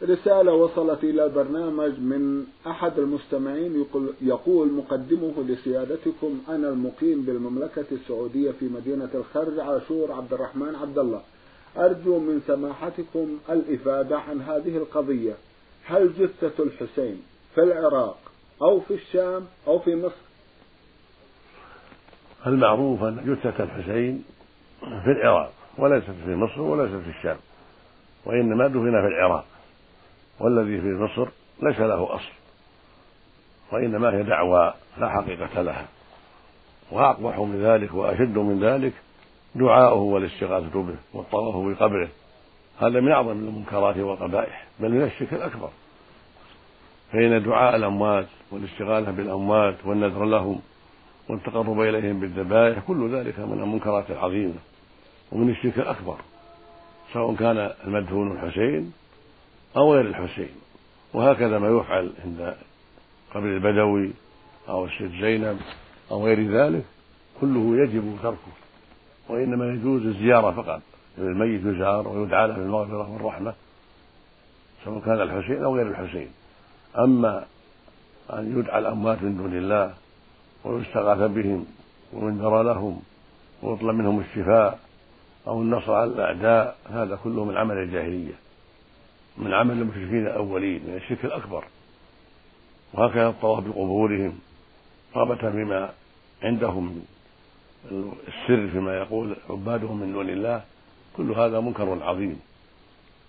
رسالة 0.03 0.53
وصلت 0.53 1.05
إلى 1.05 1.25
البرنامج 1.25 1.91
من 1.99 2.45
أحد 2.67 2.99
المستمعين 2.99 3.85
يقول, 4.23 4.73
مقدمه 4.73 5.33
لسيادتكم 5.49 6.41
أنا 6.49 6.69
المقيم 6.69 7.23
بالمملكة 7.23 7.85
السعودية 7.93 8.51
في 8.51 8.65
مدينة 8.65 9.09
الخرج 9.15 9.59
عاشور 9.59 10.13
عبد 10.13 10.33
الرحمن 10.33 10.75
عبد 10.75 10.99
الله. 10.99 11.23
أرجو 11.77 12.19
من 12.19 12.41
سماحتكم 12.47 13.39
الإفادة 13.51 14.19
عن 14.19 14.43
هذه 14.43 14.77
القضية. 14.77 15.35
هل 15.85 16.13
جثة 16.19 16.63
الحسين 16.63 17.23
في 17.55 17.63
العراق 17.63 18.19
أو 18.63 18.81
في 18.81 18.95
الشام 18.95 19.47
أو 19.67 19.79
في 19.79 19.97
مصر؟ 19.97 20.32
المعروف 22.47 23.03
أن 23.03 23.17
جثة 23.27 23.65
الحسين 23.65 24.25
في 24.81 25.11
العراق 25.11 25.53
وليست 25.79 26.11
في 26.25 26.35
مصر 26.35 26.61
وليست 26.61 26.95
في 26.95 27.19
الشام 27.19 27.37
وإنما 28.25 28.69
دفن 28.69 29.01
في 29.01 29.07
العراق 29.07 29.45
والذي 30.41 30.81
في 30.81 30.89
مصر 30.89 31.29
ليس 31.63 31.81
له 31.81 32.15
أصل 32.15 32.33
وإنما 33.73 34.11
هي 34.11 34.23
دعوى 34.23 34.75
لا 34.99 35.09
حقيقة 35.09 35.63
لها. 35.63 35.87
وأقبح 36.91 37.39
من 37.39 37.63
ذلك 37.63 37.95
وأشد 37.95 38.39
من 38.39 38.65
ذلك 38.65 38.93
دعاؤه 39.55 40.01
والاستغاثة 40.01 40.83
به 40.83 40.97
والطواف 41.15 41.57
بقبره. 41.57 42.09
هذا 42.81 43.01
من 43.01 43.13
أعظم 43.13 43.31
المنكرات 43.31 43.97
والقبائح 43.97 44.67
بل 44.81 44.91
من 44.91 45.03
الشرك 45.03 45.33
الأكبر. 45.33 45.71
فإن 47.13 47.43
دعاء 47.43 47.77
الأموات 47.77 48.27
والاستغاثة 48.51 49.11
بالأموات 49.11 49.75
والنذر 49.85 50.25
لهم 50.25 50.61
والتقرب 51.29 51.81
إليهم 51.81 52.21
بالذبائح 52.21 52.79
كل 52.79 53.15
ذلك 53.15 53.39
من 53.39 53.61
المنكرات 53.63 54.11
العظيمة 54.11 54.55
ومن 55.33 55.51
الشرك 55.51 55.79
الأكبر 55.79 56.17
سواء 57.13 57.35
كان 57.35 57.73
المدفون 57.85 58.33
الحسين 58.33 58.93
أو 59.77 59.95
غير 59.95 60.07
الحسين. 60.07 60.49
وهكذا 61.15 61.59
ما 61.59 61.69
يفعل 61.69 62.13
عند 62.25 62.55
قبر 63.35 63.47
البدوي 63.47 64.11
أو 64.69 64.85
الست 64.85 65.11
زينب 65.21 65.59
أو 66.11 66.27
غير 66.27 66.51
ذلك 66.51 66.85
كله 67.41 67.83
يجب 67.83 68.17
تركه. 68.23 68.53
وإنما 69.29 69.67
يجوز 69.67 70.07
الزيارة 70.07 70.63
فقط 70.63 70.83
الميت 71.19 71.61
يزار 71.65 72.09
ويدعى 72.09 72.49
له 72.49 72.55
بالمغفرة 72.55 73.13
والرحمة 73.13 73.55
سواء 74.85 75.01
كان 75.01 75.21
الحسين 75.21 75.65
أو 75.65 75.77
غير 75.77 75.89
الحسين. 75.89 76.29
أما 76.99 77.45
أن 78.33 78.59
يدعى 78.59 78.79
الأموات 78.79 79.23
من 79.23 79.37
دون 79.37 79.57
الله 79.57 79.95
ويستغاث 80.65 81.31
بهم 81.31 81.67
وينذر 82.13 82.63
لهم 82.63 83.03
ويطلب 83.63 83.95
منهم 83.95 84.21
الشفاء 84.21 84.79
أو 85.47 85.63
النصر 85.63 85.93
على 85.95 86.11
الأعداء 86.11 86.77
هذا 86.91 87.19
كله 87.25 87.45
من 87.45 87.57
عمل 87.57 87.77
الجاهلية 87.77 88.35
من 89.39 89.55
عمل 89.55 89.75
المشركين 89.75 90.27
الأولين 90.27 90.83
من 90.87 90.97
الشرك 90.97 91.25
الأكبر. 91.25 91.65
وهكذا 92.95 93.29
الطواف 93.29 93.65
بقبورهم 93.65 94.39
رغبة 95.17 95.49
بما 95.49 95.91
عندهم 96.43 97.03
السر 98.29 98.69
فيما 98.69 98.99
يقول 98.99 99.37
عبادهم 99.51 100.01
من 100.01 100.13
دون 100.13 100.29
الله 100.29 100.63
كل 101.17 101.33
هذا 101.33 101.61
منكر 101.61 102.03
عظيم. 102.03 102.41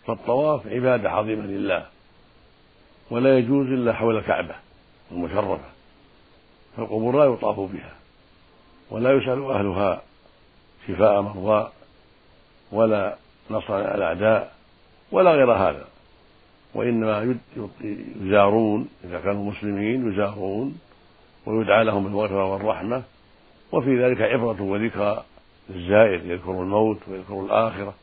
فالطواف 0.07 0.67
عبادة 0.67 1.11
عظيمة 1.11 1.43
لله 1.43 1.85
ولا 3.11 3.37
يجوز 3.37 3.67
إلا 3.67 3.93
حول 3.93 4.17
الكعبة 4.17 4.55
المشرفة. 5.11 5.72
فالقبور 6.77 7.17
لا 7.17 7.33
يطاف 7.33 7.59
بها 7.59 7.93
ولا 8.91 9.11
يسأل 9.11 9.51
أهلها 9.51 10.01
شفاء 10.87 11.21
مرضى 11.21 11.69
ولا 12.71 13.17
نصر 13.49 13.79
الأعداء 13.79 14.55
ولا 15.11 15.31
غير 15.31 15.51
هذا. 15.51 15.85
وإنما 16.73 17.35
يزارون 18.21 18.89
إذا 19.03 19.19
كانوا 19.19 19.51
مسلمين 19.51 20.13
يزارون 20.13 20.79
ويدعى 21.45 21.83
لهم 21.83 22.03
بالمغفرة 22.03 22.51
والرحمة. 22.51 23.03
وفي 23.71 24.03
ذلك 24.03 24.21
عبرة 24.21 24.61
وذكرى 24.61 25.23
للزائر 25.69 26.25
يذكر 26.25 26.51
الموت 26.51 26.97
ويذكر 27.07 27.41
الآخرة. 27.41 27.93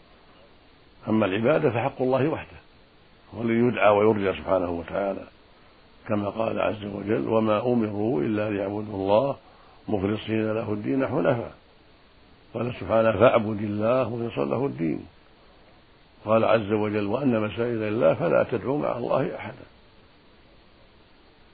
أما 1.08 1.26
العبادة 1.26 1.70
فحق 1.70 2.02
الله 2.02 2.28
وحده 2.28 2.56
هو 3.34 3.42
الذي 3.42 3.58
يدعى 3.58 3.88
ويرجى 3.88 4.38
سبحانه 4.38 4.70
وتعالى. 4.70 5.24
كما 6.10 6.28
قال 6.28 6.60
عز 6.60 6.84
وجل 6.84 7.28
وما 7.28 7.66
أمروا 7.66 8.22
إلا 8.22 8.50
ليعبدوا 8.50 8.94
الله 8.94 9.36
مخلصين 9.88 10.52
له 10.52 10.72
الدين 10.72 11.06
حنفاء. 11.06 11.52
قال 12.54 12.74
سبحانه 12.80 13.12
فاعبد 13.12 13.62
الله 13.62 14.16
مخلصا 14.16 14.44
له 14.44 14.66
الدين. 14.66 15.06
قال 16.24 16.44
عز 16.44 16.72
وجل 16.72 17.06
وأن 17.06 17.40
مساجد 17.40 17.82
الله 17.82 18.14
فلا 18.14 18.42
تدعوا 18.42 18.78
مع 18.78 18.96
الله 18.96 19.36
أحدا. 19.36 19.64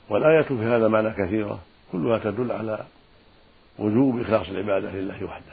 والآية 0.09 0.43
في 0.43 0.65
هذا 0.65 0.89
معنى 0.89 1.11
كثيرة 1.11 1.59
كلها 1.93 2.19
تدل 2.19 2.53
على 2.53 2.85
وجوب 3.79 4.21
إخلاص 4.21 4.49
العبادة 4.49 4.91
لله 4.91 5.25
وحده. 5.25 5.53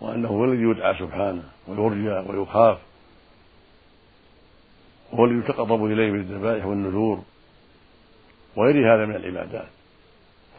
وأنه 0.00 0.28
هو 0.28 0.44
الذي 0.44 0.62
يدعى 0.62 0.94
سبحانه 0.98 1.42
ويرجى 1.68 2.30
ويخاف. 2.30 2.78
وهو 5.12 5.24
الذي 5.24 5.38
يتقرب 5.38 5.84
إليه 5.84 6.12
بالذبائح 6.12 6.66
والنذور. 6.66 7.22
وغير 8.56 8.94
هذا 8.94 9.06
من 9.06 9.16
العبادات. 9.16 9.68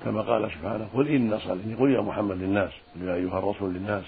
كما 0.05 0.21
قال 0.21 0.51
سبحانه 0.51 0.88
قل 0.93 1.07
إن 1.07 1.39
صلاتي 1.39 1.75
قل 1.79 1.91
يا 1.91 2.01
محمد 2.01 2.38
للناس 2.38 2.71
يا 3.01 3.15
أيها 3.15 3.39
الرسول 3.39 3.73
للناس 3.73 4.03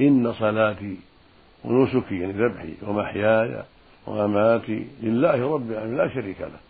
إن 0.00 0.32
صلاتي 0.32 0.96
ونسكي 1.64 2.20
يعني 2.20 2.32
ذبحي 2.32 2.74
ومحياي 2.82 3.62
ومماتي 4.06 4.86
لله 5.02 5.54
رب 5.54 5.70
العالمين 5.70 5.96
لا 5.96 6.08
شريك 6.08 6.40
له. 6.40 6.60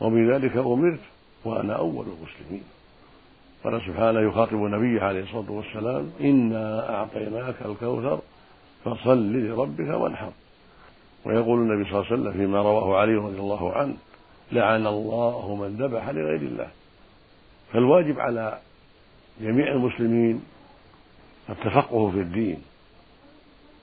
وبذلك 0.00 0.56
أمرت 0.56 1.00
وأنا 1.44 1.72
أول 1.72 2.06
المسلمين. 2.06 2.62
قال 3.64 3.80
سبحانه 3.86 4.20
يخاطب 4.20 4.54
النبي 4.54 5.00
عليه 5.00 5.22
الصلاة 5.22 5.50
والسلام 5.50 6.10
إنا 6.20 6.94
أعطيناك 6.94 7.54
الكوثر 7.64 8.20
فصل 8.84 9.32
لربك 9.32 9.88
وانحر. 9.88 10.32
ويقول 11.24 11.58
النبي 11.58 11.90
صلى 11.90 12.00
الله 12.00 12.12
عليه 12.12 12.22
وسلم 12.22 12.32
فيما 12.32 12.62
رواه 12.62 12.96
علي 12.96 13.14
رضي 13.14 13.38
الله 13.38 13.72
عنه 13.72 13.94
لعن 14.52 14.86
الله 14.86 15.56
من 15.56 15.76
ذبح 15.76 16.08
لغير 16.08 16.42
الله. 16.42 16.68
فالواجب 17.72 18.20
على 18.20 18.58
جميع 19.40 19.72
المسلمين 19.72 20.44
التفقه 21.50 22.10
في 22.10 22.20
الدين 22.20 22.62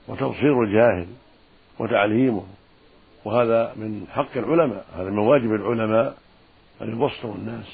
وتبصير 0.08 0.62
الجاهل 0.62 1.06
وتعليمه 1.78 2.44
وهذا 3.24 3.72
من 3.76 4.06
حق 4.10 4.36
العلماء 4.36 4.86
هذا 4.96 5.10
من 5.10 5.18
واجب 5.18 5.54
العلماء 5.54 6.16
أن 6.82 6.92
يبصروا 6.92 7.34
الناس 7.34 7.66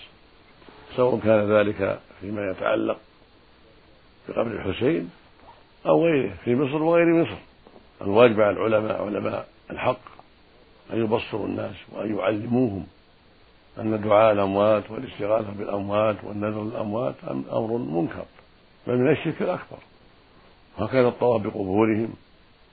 سواء 0.96 1.20
كان 1.20 1.52
ذلك 1.52 2.00
فيما 2.20 2.50
يتعلق 2.50 2.98
بقبر 4.28 4.46
الحسين 4.46 5.11
أو 5.87 6.05
غيره 6.05 6.35
في 6.44 6.55
مصر 6.55 6.83
وغير 6.83 7.22
مصر. 7.22 7.37
الواجب 8.02 8.40
على 8.40 8.50
العلماء 8.50 9.05
علماء 9.05 9.48
الحق 9.70 10.00
أن 10.92 11.05
يبصروا 11.05 11.46
الناس 11.46 11.74
وأن 11.92 12.16
يعلموهم 12.18 12.87
أن 13.78 14.00
دعاء 14.00 14.33
الأموات 14.33 14.90
والاستغاثة 14.90 15.50
بالأموات 15.59 16.16
والنذر 16.24 16.64
للأموات 16.64 17.14
أمر 17.52 17.76
منكر 17.76 18.24
بل 18.87 18.98
من 18.98 19.11
الشرك 19.11 19.42
الأكبر. 19.42 19.78
وهكذا 20.78 21.09
الطواف 21.09 21.42
بقبورهم 21.42 22.14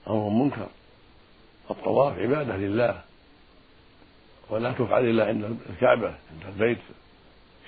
أمر 0.08 0.28
منكر. 0.28 0.66
الطواف 1.70 2.18
عبادة 2.18 2.56
لله. 2.56 3.00
ولا 4.50 4.72
تفعل 4.72 5.04
إلا 5.04 5.26
عند 5.26 5.58
الكعبة 5.70 6.08
عند 6.08 6.54
البيت 6.54 6.78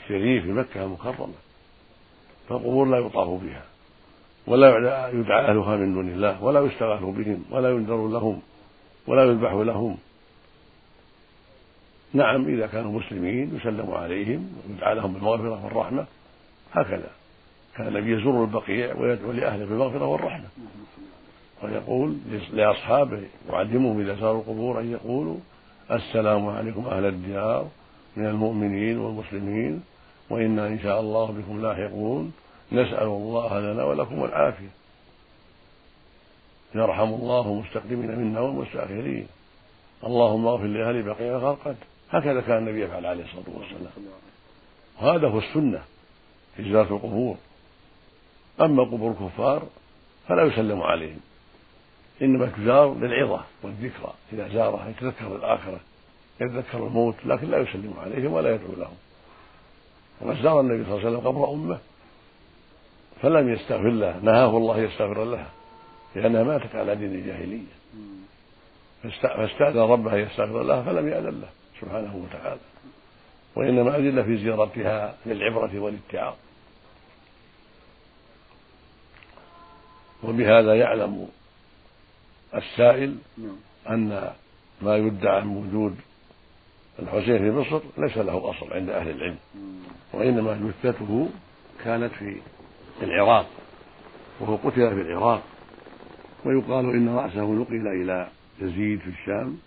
الشريف 0.02 0.44
في 0.44 0.52
مكة 0.52 0.84
المكرمة. 0.84 1.34
فالقبور 2.48 2.86
لا 2.86 2.98
يطاف 2.98 3.28
بها 3.28 3.64
ولا 4.46 5.08
يدعى 5.08 5.44
أهلها 5.50 5.76
من 5.76 5.94
دون 5.94 6.08
الله 6.08 6.44
ولا 6.44 6.60
يستغاث 6.60 7.02
بهم 7.02 7.44
ولا 7.50 7.70
ينذر 7.70 8.08
لهم 8.08 8.40
ولا 9.06 9.24
يذبح 9.24 9.52
لهم. 9.52 9.98
نعم 12.14 12.48
إذا 12.48 12.66
كانوا 12.66 13.01
مسلمين 13.01 13.57
يسلم 13.57 13.90
عليهم 13.90 14.53
ويدعى 14.68 14.94
لهم 14.94 15.12
بالمغفرة 15.12 15.64
والرحمة. 15.64 16.07
هكذا 16.72 17.11
كان 17.77 17.88
النبي 17.88 18.12
يزور 18.12 18.44
البقيع 18.44 18.94
ويدعو 18.96 19.33
لأهله 19.33 19.64
بالمغفرة 19.64 20.07
والرحمة. 20.07 20.44
ويقول 21.62 22.16
لأصحابه 22.53 23.22
يعلمهم 23.51 24.01
إذا 24.01 24.14
زاروا 24.14 24.40
القبور 24.40 24.81
أن 24.81 24.92
يقولوا 24.92 25.37
السلام 25.90 26.48
عليكم 26.48 26.87
أهل 26.87 27.05
الديار 27.05 27.68
من 28.16 28.27
المؤمنين 28.27 28.98
والمسلمين 28.98 29.83
وإنا 30.31 30.66
إن 30.66 30.79
شاء 30.79 31.01
الله 31.01 31.27
بكم 31.27 31.62
لاحقون. 31.62 32.33
نسأل 32.72 33.07
الله 33.07 33.61
لنا 33.61 33.85
ولكم 33.85 34.25
العافية. 34.25 34.68
يرحم 36.75 37.09
الله 37.09 37.46
المستقدمين 37.53 38.18
منا 38.18 38.40
والمستأخرين. 38.40 39.27
اللهم 40.05 40.46
اغفر 40.46 40.64
لأهل 40.64 41.03
بقيع 41.03 41.37
غرقد. 41.37 41.77
هكذا 42.12 42.40
كان 42.40 42.59
النبي 42.59 42.83
يفعل 42.83 43.07
عليه 43.07 43.25
الصلاة 43.25 43.59
والسلام. 43.59 43.92
وهذا 45.01 45.29
هو 45.29 45.38
السنة 45.38 45.83
في 46.57 46.62
زيارة 46.62 46.96
القبور. 46.96 47.37
أما 48.61 48.83
قبور 48.83 49.11
الكفار 49.11 49.62
فلا 50.29 50.42
يسلم 50.42 50.83
عليهم. 50.83 51.20
إنما 52.22 52.46
تزار 52.46 52.94
للعظة 52.94 53.44
والذكرى. 53.62 54.12
إذا 54.33 54.48
زارها 54.48 54.88
يتذكر 54.88 55.37
الآخرة 55.37 55.81
يتذكر 56.40 56.87
الموت 56.87 57.14
لكن 57.25 57.51
لا 57.51 57.59
يسلم 57.59 57.94
عليهم 57.98 58.33
ولا 58.33 58.55
يدعو 58.55 58.72
لهم. 58.79 58.96
وقد 60.20 60.42
زار 60.42 60.61
النبي 60.61 60.85
صلى 60.85 60.94
الله 60.94 61.07
عليه 61.07 61.16
وسلم 61.18 61.29
قبر 61.29 61.53
أمة 61.53 61.79
فلم 63.22 63.53
يستغفر 63.53 63.90
لها. 63.90 64.20
نهاه 64.22 64.57
الله 64.57 64.79
يستغفر 64.79 65.25
لها 65.25 65.51
لأنها 66.14 66.42
ماتت 66.42 66.75
على 66.75 66.94
دين 66.94 67.14
الجاهلية. 67.14 67.72
فاستأذن 69.03 69.79
ربها 69.79 70.16
يستغفر 70.16 70.62
لها 70.62 70.83
فلم 70.83 71.09
يأذن 71.09 71.40
له. 71.40 71.62
سبحانه 71.83 72.16
وتعالى. 72.16 72.61
وإنما 73.57 73.97
أذن 73.97 74.23
في 74.23 74.37
زيارتها 74.37 75.14
للعبرة 75.27 75.79
والاتعاظ. 75.79 76.35
وبهذا 80.23 80.75
يعلم 80.75 81.29
السائل 82.55 83.16
نعم. 83.38 83.57
أن 83.90 84.33
ما 84.83 84.97
يدعى 84.97 85.40
من 85.45 85.57
وجود 85.57 85.97
الحسين 86.99 87.38
في 87.38 87.51
مصر 87.51 87.81
ليس 87.99 88.18
له 88.18 88.51
أصل 88.51 88.73
عند 88.73 88.90
أهل 88.90 89.11
العلم. 89.11 89.38
وإنما 90.12 90.73
جثته 90.83 91.29
كانت 91.85 92.12
في 92.12 92.40
العراق 93.03 93.47
وهو 94.40 94.57
قتل 94.57 94.95
في 94.95 95.01
العراق. 95.01 95.42
ويقال 96.45 96.85
إن 96.85 97.09
رأسه 97.09 97.53
نقل 97.53 98.03
إلى 98.03 98.29
يزيد 98.61 99.01
في 99.01 99.09
الشام. 99.09 99.59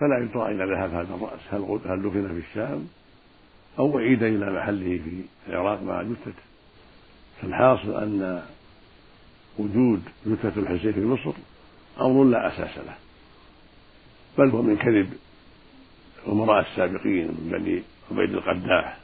فلا 0.00 0.18
يدرى 0.18 0.48
أين 0.48 0.58
ذهب 0.58 0.90
هذا 0.94 1.14
الرأس. 1.14 1.40
هل 1.50 1.80
هل 1.86 2.02
دفن 2.02 2.28
في 2.28 2.42
الشام؟ 2.48 2.88
أو 3.78 3.98
أعيد 3.98 4.22
إلى 4.22 4.52
محله 4.52 5.00
في 5.04 5.22
العراق 5.48 5.82
مع 5.82 6.02
جثته 6.02 6.42
فالحاصل 7.42 8.02
أن 8.02 8.42
وجود 9.58 10.02
جثة 10.26 10.60
الحسين 10.60 10.92
في 10.92 11.04
مصر 11.04 11.32
أمر 12.00 12.24
لا 12.24 12.48
أساس 12.48 12.78
له. 12.78 12.94
بل 14.38 14.50
هو 14.50 14.62
من 14.62 14.76
كذب 14.76 15.12
الأمراء 16.26 16.60
السابقين 16.70 17.26
من 17.26 17.50
بني 17.52 17.82
عبيد 18.10 18.34
القداح 18.34 18.98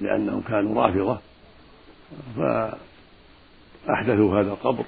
لأنهم 0.00 0.40
كانوا 0.40 0.82
رافضة. 0.82 1.20
فأحدثوا 3.86 4.40
هذا 4.40 4.50
القبر 4.50 4.84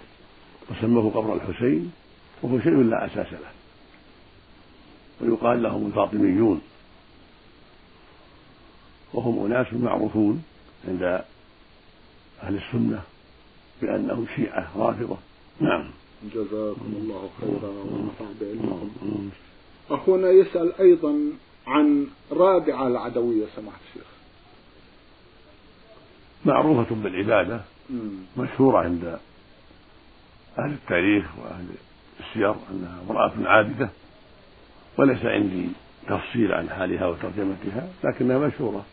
وسموه 0.70 1.10
قبر 1.10 1.34
الحسين 1.34 1.92
وهو 2.42 2.60
شيء 2.60 2.82
لا 2.82 3.06
أساس 3.06 3.32
له. 3.32 3.57
ويقال 5.20 5.62
لهم 5.62 5.86
الفاطميون. 5.86 6.60
وهم 9.14 9.46
أناس 9.46 9.66
معروفون 9.72 10.44
عند 10.88 11.02
أهل 12.42 12.56
السنة 12.56 13.02
بأنهم 13.82 14.26
شيعة 14.36 14.70
رافضة. 14.76 15.16
نعم. 15.60 15.90
جزاكم 16.34 16.92
الله 16.96 17.30
خيرا 17.40 17.68
ونفع 17.68 18.24
بعلمكم. 18.40 19.30
أخونا 19.90 20.30
يسأل 20.30 20.72
أيضا 20.80 21.14
عن 21.66 22.06
رابعة 22.32 22.86
العدوية 22.86 23.46
سماحة 23.56 23.78
الشيخ. 23.88 24.06
معروفة 26.44 26.94
بالعبادة 26.94 27.60
مشهورة 28.38 28.78
عند 28.78 29.18
أهل 30.58 30.72
التاريخ 30.72 31.26
وأهل 31.38 31.66
السير 32.20 32.54
أنها 32.70 33.02
امرأة 33.02 33.32
عابدة. 33.48 33.90
وليس 34.98 35.24
عندي 35.24 35.68
تفصيل 36.08 36.52
عن 36.52 36.70
حالها 36.70 37.06
وترجمتها 37.06 37.88
لكنها 38.04 38.38
مشهورة 38.38 38.84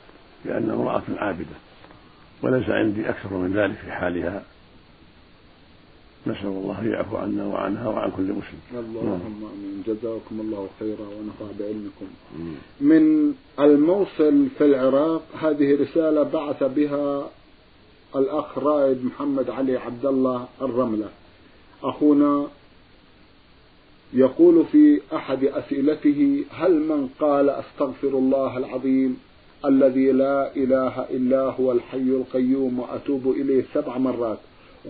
بأنها 0.45 0.75
امرأة 0.75 1.03
عابدة 1.17 1.55
وليس 2.41 2.69
عندي 2.69 3.09
أكثر 3.09 3.33
من 3.33 3.53
ذلك 3.53 3.75
في 3.75 3.91
حالها. 3.91 4.43
نسأل 6.27 6.47
الله 6.47 6.81
أن 6.81 6.91
يعفو 6.91 7.17
عنا 7.17 7.45
وعنها 7.45 7.87
وعن 7.87 8.11
كل 8.11 8.23
مسلم. 8.23 8.59
اللهم 8.73 9.49
آمين. 9.53 9.83
جزاكم 9.87 10.39
الله 10.39 10.67
خيرا 10.79 11.07
ونفع 11.07 11.45
بعلمكم. 11.59 12.05
من 12.81 13.33
الموصل 13.59 14.47
في 14.57 14.65
العراق 14.65 15.23
هذه 15.41 15.81
رسالة 15.81 16.23
بعث 16.23 16.63
بها 16.63 17.29
الأخ 18.15 18.57
رائد 18.57 19.05
محمد 19.05 19.49
علي 19.49 19.77
عبد 19.77 20.05
الله 20.05 20.47
الرملة. 20.61 21.09
أخونا 21.83 22.47
يقول 24.15 24.65
في 24.71 25.01
أحد 25.15 25.43
أسئلته 25.43 26.43
هل 26.51 26.79
من 26.79 27.09
قال 27.19 27.49
أستغفر 27.49 28.07
الله 28.07 28.57
العظيم 28.57 29.19
الذي 29.65 30.11
لا 30.11 30.55
إله 30.55 31.01
إلا 31.01 31.41
هو 31.41 31.71
الحي 31.71 31.97
القيوم 31.97 32.79
وأتوب 32.79 33.31
إليه 33.31 33.63
سبع 33.73 33.97
مرات 33.97 34.37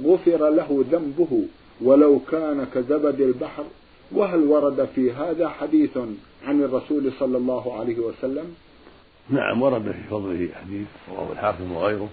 غفر 0.04 0.50
له 0.50 0.86
ذنبه 0.92 1.46
ولو 1.82 2.20
كان 2.32 2.68
كزبد 2.74 3.22
البحر؟ 3.22 3.64
وهل 4.12 4.44
ورد 4.44 4.88
في 4.96 5.12
هذا 5.12 5.50
حديث 5.50 5.98
عن 6.44 6.64
الرسول 6.64 7.12
صلى 7.20 7.38
الله 7.38 7.80
عليه 7.80 8.00
وسلم؟ 8.00 8.56
نعم 9.30 9.62
ورد 9.62 9.92
في 9.92 10.04
فضله 10.10 10.50
حديث 10.54 10.88
رواه 11.10 11.32
الحاكم 11.32 11.72
وغيره. 11.72 12.10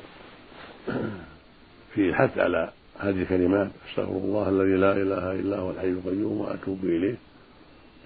في 1.95 2.09
الحث 2.09 2.39
على 2.39 2.73
هذه 2.99 3.23
الكلمات 3.23 3.71
أستغفر 3.91 4.17
الله 4.17 4.49
الذي 4.49 4.77
لا 4.77 4.93
إله 4.93 5.33
إلا 5.33 5.59
هو 5.59 5.71
الحي 5.71 5.89
القيوم 5.89 6.41
وأتوب 6.41 6.85
إليه. 6.85 7.17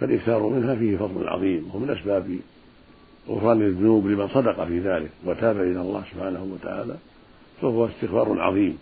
فالإكثار 0.00 0.48
منها 0.48 0.74
فيه 0.74 0.96
فضل 0.96 1.28
عظيم 1.28 1.70
ومن 1.74 1.90
أسباب 1.90 2.38
غفران 3.28 3.62
الذنوب 3.62 4.06
لمن 4.06 4.28
صدق 4.28 4.64
في 4.64 4.80
ذلك 4.80 5.10
وتاب 5.24 5.56
إلى 5.56 5.80
الله 5.80 6.04
سبحانه 6.12 6.44
وتعالى 6.44 6.96
فهو 7.62 7.86
استغفار 7.86 8.40
عظيم. 8.40 8.78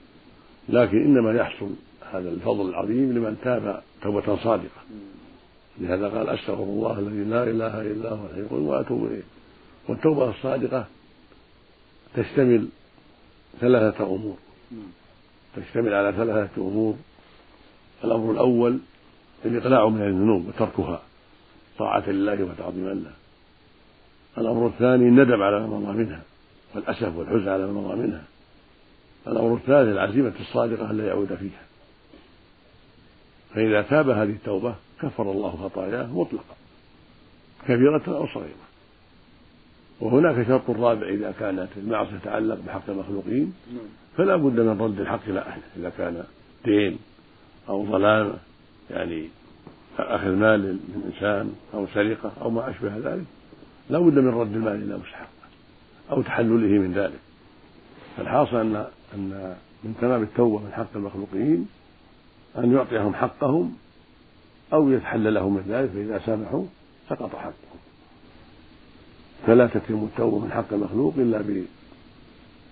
لكن 0.68 1.04
إنما 1.04 1.32
يحصل 1.32 1.70
هذا 2.12 2.30
الفضل 2.30 2.68
العظيم 2.68 3.12
لمن 3.12 3.36
تاب 3.44 3.82
توبة 4.02 4.36
صادقة. 4.36 4.82
لهذا 5.78 6.08
قال 6.08 6.28
أستغفر 6.28 6.62
الله 6.62 6.98
الذي 6.98 7.24
لا 7.24 7.42
إله 7.42 7.80
إلا 7.80 8.10
هو 8.10 8.26
الحي 8.26 8.40
القيوم 8.40 8.66
وأتوب 8.66 9.06
إليه. 9.06 9.22
والتوبة 9.88 10.30
الصادقة 10.30 10.86
تشتمل 12.14 12.68
ثلاثة 13.60 14.06
أمور. 14.06 14.36
تشتمل 15.56 15.94
على 15.94 16.12
ثلاثة 16.12 16.62
أمور. 16.62 16.94
الأمر 18.04 18.32
الأول 18.32 18.78
الإقلاع 19.44 19.88
من 19.88 20.02
الذنوب 20.02 20.48
وتركها 20.48 21.02
طاعة 21.78 22.10
لله 22.10 22.44
وتعظيما 22.44 22.90
له 22.90 23.12
الأمر 24.38 24.66
الثاني 24.66 25.08
الندم 25.08 25.42
على 25.42 25.60
ما 25.60 25.66
مضى 25.66 25.92
منها 25.92 26.22
والأسف 26.74 27.16
والحزن 27.16 27.48
على 27.48 27.66
ما 27.66 27.80
مضى 27.80 28.02
منها. 28.02 28.24
الأمر 29.26 29.54
الثالث 29.54 29.88
العزيمة 29.88 30.32
الصادقة 30.40 30.90
ألا 30.90 31.06
يعود 31.06 31.34
فيها. 31.34 31.62
فإذا 33.54 33.82
تاب 33.82 34.08
هذه 34.08 34.30
التوبة 34.30 34.74
كفر 35.02 35.30
الله 35.30 35.50
خطاياه 35.50 36.06
مطلقا 36.06 36.54
كبيرة 37.68 38.02
أو 38.08 38.26
صغيرة. 38.26 38.64
وهناك 40.00 40.46
شرط 40.46 40.70
رابع 40.70 41.08
إذا 41.08 41.34
كانت 41.40 41.68
المعصية 41.76 42.16
تتعلق 42.16 42.58
بحق 42.66 42.90
المخلوقين. 42.90 43.54
فلا 44.16 44.36
بد 44.36 44.60
من 44.60 44.80
رد 44.80 45.00
الحق 45.00 45.20
إلى 45.28 45.40
أهله 45.40 45.62
إذا 45.76 45.92
كان 45.98 46.24
دين 46.64 46.98
أو 47.68 47.86
ظلام 47.86 48.32
يعني 48.90 49.28
أخذ 49.98 50.28
مال 50.28 50.60
من 50.72 51.12
إنسان 51.14 51.54
أو 51.74 51.86
سرقة 51.94 52.32
أو 52.40 52.50
ما 52.50 52.70
أشبه 52.70 52.96
ذلك. 52.96 53.24
لا 53.90 53.98
بد 53.98 54.18
من 54.18 54.28
رد 54.28 54.54
المال 54.54 54.82
إلى 54.82 54.96
مستحقه 54.96 55.28
أو 56.10 56.22
تحلله 56.22 56.78
من 56.78 56.92
ذلك. 56.92 57.20
فالحاصل 58.16 58.56
أن 58.56 58.86
أن 59.14 59.56
من 59.84 59.94
تمام 60.00 60.22
التوبة 60.22 60.58
من 60.58 60.72
حق 60.72 60.96
المخلوقين 60.96 61.68
أن 62.58 62.72
يعطيهم 62.72 63.14
حقهم 63.14 63.76
أو 64.72 64.90
يتحلل 64.90 65.34
لهم 65.34 65.54
من 65.54 65.64
ذلك 65.68 65.90
فإذا 65.90 66.20
سامحوا 66.26 66.64
سقط 67.08 67.36
حقهم. 67.36 67.80
فلا 69.46 69.66
تتم 69.66 70.08
التوبة 70.12 70.38
من 70.38 70.52
حق 70.52 70.72
المخلوق 70.72 71.14
إلا 71.16 71.64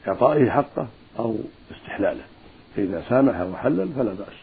بإعطائه 0.06 0.50
حقه 0.50 0.88
أو 1.18 1.36
استحلاله. 1.70 2.24
فإذا 2.76 3.04
سامح 3.08 3.40
وحلل 3.40 3.88
فلا 3.96 4.12
بأس. 4.12 4.38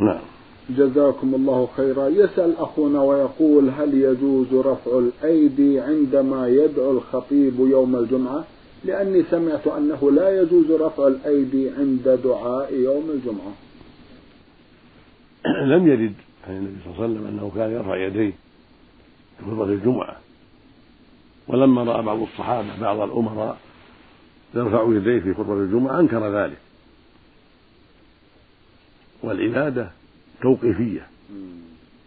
نعم. 0.00 0.20
جزاكم 0.70 1.34
الله 1.34 1.68
خيرا. 1.76 2.08
يسأل 2.08 2.56
أخونا 2.58 3.02
ويقول 3.02 3.70
هل 3.70 3.94
يجوز 3.94 4.54
رفع 4.54 4.98
الأيدي 4.98 5.80
عندما 5.80 6.48
يدعو 6.48 6.90
الخطيب 6.90 7.60
يوم 7.60 7.96
الجمعة؟ 7.96 8.44
لأني 8.84 9.22
سمعت 9.22 9.66
أنه 9.66 10.10
لا 10.10 10.42
يجوز 10.42 10.70
رفع 10.70 11.06
الأيدي 11.06 11.70
عند 11.70 12.20
دعاء 12.24 12.74
يوم 12.74 13.10
الجمعة. 13.10 13.52
لم 15.72 15.88
يرد 15.88 16.14
عن 16.48 16.56
النبي 16.56 16.76
صلى 16.84 16.92
الله 16.94 17.04
عليه 17.04 17.14
وسلم 17.14 17.26
أنه 17.26 17.52
كان 17.54 17.70
يرفع 17.70 17.96
يديه 17.96 18.32
في 19.38 19.44
خطبة 19.44 19.64
الجمعة. 19.64 20.16
ولما 21.48 21.84
رأى 21.84 22.02
بعض 22.02 22.22
الصحابة 22.22 22.80
بعض 22.80 23.00
الأمراء 23.00 23.58
يرفع 24.54 24.86
يديه 24.88 25.20
في 25.20 25.34
خطبة 25.34 25.54
الجمعة 25.54 26.00
أنكر 26.00 26.38
ذلك. 26.38 26.58
والعبادة 29.22 29.90
توقيفية. 30.42 31.06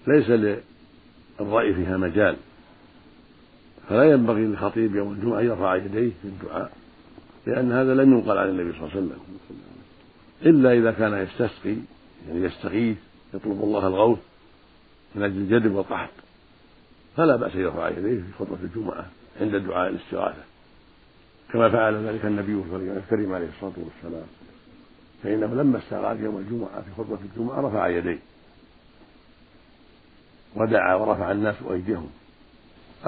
ليس 0.07 0.29
للرأي 0.29 1.73
فيها 1.73 1.97
مجال. 1.97 2.35
فلا 3.89 4.03
ينبغي 4.03 4.45
للخطيب 4.45 4.95
يوم 4.95 5.11
الجمعة 5.11 5.39
أن 5.39 5.45
يرفع 5.45 5.75
يديه 5.75 6.11
في 6.21 6.27
الدعاء 6.27 6.71
لأن 7.45 7.71
هذا 7.71 7.93
لم 7.95 8.13
ينقل 8.13 8.37
عن 8.37 8.49
النبي 8.49 8.71
صلى 8.71 8.81
الله 8.81 8.91
عليه 8.91 9.01
وسلم. 9.01 9.19
إلا 10.45 10.73
إذا 10.73 10.91
كان 10.91 11.13
يستسقي 11.13 11.75
يعني 12.27 12.43
يستغيث 12.43 12.97
يطلب 13.33 13.63
الله 13.63 13.87
الغوث 13.87 14.19
من 15.15 15.23
أجل 15.23 15.37
الجدب 15.37 15.73
والقحط. 15.73 16.09
فلا 17.17 17.35
بأس 17.35 17.55
أن 17.55 17.61
يرفع 17.61 17.89
يديه 17.89 18.21
في 18.21 18.33
خطبة 18.39 18.57
الجمعة 18.63 19.05
عند 19.41 19.55
دعاء 19.55 19.89
الاستغاثة. 19.89 20.43
كما 21.53 21.69
فعل 21.69 22.07
ذلك 22.07 22.25
النبي 22.25 22.63
الكريم 22.97 23.33
عليه 23.33 23.47
الصلاة 23.47 23.73
والسلام. 23.77 24.27
فإنه 25.23 25.61
لما 25.61 25.77
استغاث 25.77 26.19
يوم 26.19 26.37
الجمعة 26.37 26.81
في 26.81 26.91
خطبة 26.97 27.17
الجمعة 27.33 27.61
رفع 27.61 27.87
يديه. 27.87 28.19
ودعا 30.55 30.95
ورفع 30.95 31.31
الناس 31.31 31.55
أيديهم. 31.71 32.09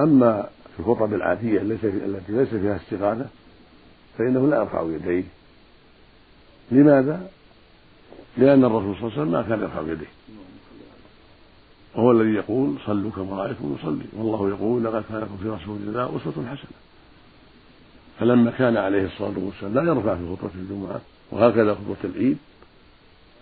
أما 0.00 0.48
في 0.74 0.80
الخطب 0.80 1.14
العادية 1.14 1.60
التي 1.60 2.32
ليس 2.32 2.48
فيها 2.48 2.76
استغاثة 2.76 3.26
فإنه 4.18 4.48
لا 4.48 4.56
يرفع 4.56 4.82
يديه. 4.82 5.24
لماذا؟ 6.70 7.30
لأن 8.36 8.64
الرسول 8.64 8.96
صلى 8.96 9.08
الله 9.08 9.08
عليه 9.08 9.22
وسلم 9.22 9.30
ما 9.32 9.42
كان 9.42 9.60
يرفع 9.60 9.92
يديه. 9.92 10.12
وهو 11.94 12.10
الذي 12.10 12.34
يقول 12.34 12.78
صلوا 12.86 13.10
كما 13.10 13.36
رأيتم 13.36 13.76
نصلي 13.80 14.04
والله 14.16 14.48
يقول 14.48 14.84
لقد 14.84 15.04
كان 15.08 15.18
لكم 15.18 15.36
في 15.42 15.48
رسول 15.48 15.76
الله 15.76 16.16
أسوة 16.16 16.32
حسنة. 16.32 16.81
فلما 18.22 18.50
كان 18.50 18.76
عليه 18.76 19.04
الصلاة 19.06 19.34
والسلام 19.38 19.74
لا 19.74 19.82
يرفع 19.82 20.14
في 20.14 20.36
خطبة 20.36 20.50
الجمعة 20.54 21.00
وهكذا 21.30 21.74
خطبة 21.74 21.96
العيد 22.04 22.38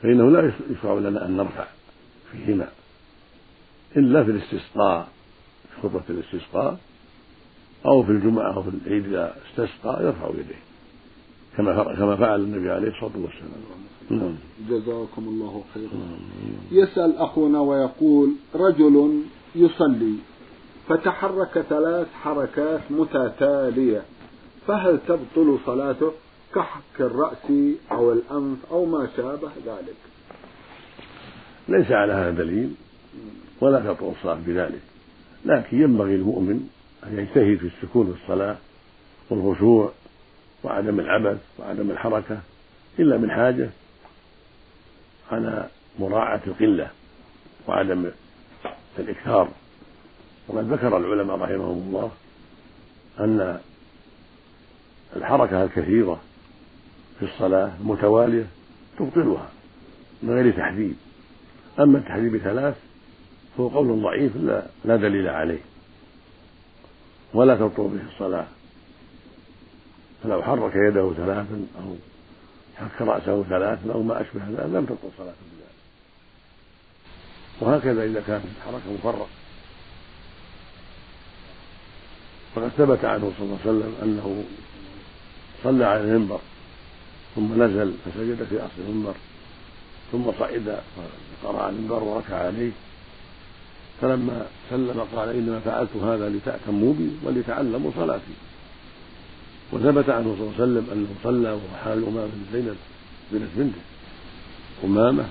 فإنه 0.03 0.31
لا 0.31 0.53
يشرع 0.71 0.95
لنا 0.95 1.27
أن 1.27 1.37
نرفع 1.37 1.66
فيهما 2.33 2.69
إلا 3.97 4.25
في 4.25 4.31
الاستسقاء 4.31 5.09
في 5.71 5.83
خطبة 5.83 6.03
الاستسقاء 6.11 6.79
أو 7.87 8.03
في 8.03 8.12
الجمعة 8.12 8.55
أو 8.57 8.62
في 8.62 8.71
العيد 8.87 9.07
إذا 9.07 9.37
استسقى 9.51 10.05
يرفع 10.05 10.29
يديه 10.29 10.61
كما 11.57 11.95
كما 11.95 12.16
فعل 12.16 12.40
النبي 12.40 12.71
عليه 12.71 12.88
الصلاة 12.88 13.12
والسلام. 13.16 13.51
نعم. 14.11 14.35
جزاكم 14.69 15.29
الله 15.29 15.64
خيرا. 15.75 15.90
يسأل 16.73 17.16
أخونا 17.16 17.61
ويقول 17.61 18.33
رجل 18.55 19.23
يصلي 19.55 20.14
فتحرك 20.88 21.64
ثلاث 21.69 22.07
حركات 22.23 22.81
متتالية. 22.90 24.03
فهل 24.70 25.00
تبطل 25.09 25.59
صلاته 25.66 26.12
كحك 26.54 27.00
الرأس 27.00 27.52
أو 27.92 28.12
الأنف 28.12 28.59
أو 28.70 28.85
ما 28.85 29.09
شابه 29.16 29.50
ذلك؟ 29.66 29.96
ليس 31.68 31.90
على 31.90 32.12
هذا 32.12 32.30
دليل 32.30 32.74
ولا 33.61 33.80
تبطل 33.80 34.12
الصلاة 34.18 34.38
بذلك. 34.46 34.80
لكن 35.44 35.83
ينبغي 35.83 36.14
المؤمن 36.14 36.68
أن 37.06 37.18
يجتهد 37.18 37.59
في 37.59 37.66
السكون 37.66 38.12
في 38.12 38.22
الصلاة 38.22 38.56
والخشوع 39.30 39.92
وعدم 40.64 41.00
العبث 41.00 41.38
وعدم 41.59 41.90
الحركة 41.90 42.40
إلا 42.98 43.16
من 43.18 43.30
حاجة 43.30 43.70
على 45.33 45.68
مراعاة 45.98 46.40
القلة 46.46 46.90
وعدم 47.68 48.11
الإكثار. 48.98 49.48
وقد 50.48 50.72
ذكر 50.72 50.96
العلماء 50.96 51.37
رحمهم 51.37 51.88
الله 51.88 52.11
أن 53.20 53.61
الحركة 55.16 55.64
الكثيرة 55.64 56.20
في 57.18 57.25
الصلاة 57.25 57.73
المتوالية 57.81 58.46
تبطلها 58.99 59.49
من 60.23 60.31
غير 60.35 60.57
تحديد 60.57 60.96
أما 61.79 61.99
التحديد 61.99 62.33
بثلاث 62.33 62.77
فهو 63.57 63.68
قول 63.68 64.03
ضعيف 64.03 64.37
لا, 64.37 64.66
لا 64.85 64.96
دليل 64.96 65.29
عليه. 65.29 65.61
ولا 67.35 67.57
تبطل 67.57 67.88
به 67.88 68.01
الصلاة. 68.12 68.46
فلو 70.23 70.42
حرك 70.42 70.73
يده 70.77 71.12
ثلاثا 71.12 71.66
أو 71.79 71.94
حك 72.77 73.03
رأسه 73.03 73.42
ثلاثا 73.42 73.92
أو 73.92 74.03
ما 74.03 74.20
أشبه 74.20 74.40
ذلك 74.49 74.75
لم 74.75 74.85
تبطل 74.87 75.09
صلاته 75.18 75.37
بذلك 75.53 75.70
وهكذا 77.61 78.05
إذا 78.05 78.20
كانت 78.27 78.44
الحركة 78.44 78.92
مفرقة. 78.92 79.27
فقد 82.55 82.68
ثبت 82.68 83.05
عنه 83.05 83.33
صلى 83.38 83.46
الله 83.46 83.59
عليه 83.64 83.70
وسلم 83.70 83.94
أنه 84.03 84.44
صلى 85.64 85.85
على 85.85 86.01
المنبر 86.01 86.40
ثم 87.37 87.62
نزل 87.62 87.92
فسجد 88.05 88.46
في 88.51 88.57
أصل 88.57 88.88
المنبر 88.88 89.14
ثم 90.12 90.25
صعد 90.38 90.79
فقرأ 91.42 91.62
على 91.62 91.77
المنبر 91.77 92.03
وركع 92.03 92.37
عليه. 92.37 92.70
فلما 94.01 94.46
سلم 94.70 95.07
قال 95.16 95.29
إنما 95.29 95.61
فعلت 95.61 95.96
هذا 95.96 96.29
لتأتموا 96.29 96.94
بي 96.94 97.11
ولتعلموا 97.25 97.90
صلاتي. 97.96 98.35
وثبت 99.73 100.11
عنه 100.11 100.37
صلى 100.38 100.42
الله 100.42 100.55
عليه 100.55 100.62
وسلم 100.62 100.87
أنه 100.92 101.09
صلى 101.25 101.51
وهو 101.51 101.77
حال 101.85 102.05
أمامة 102.05 102.27
بن 102.27 102.44
زينب 102.53 102.77
بنت 103.33 103.51
بنته 103.57 103.81
أمامة 104.85 105.25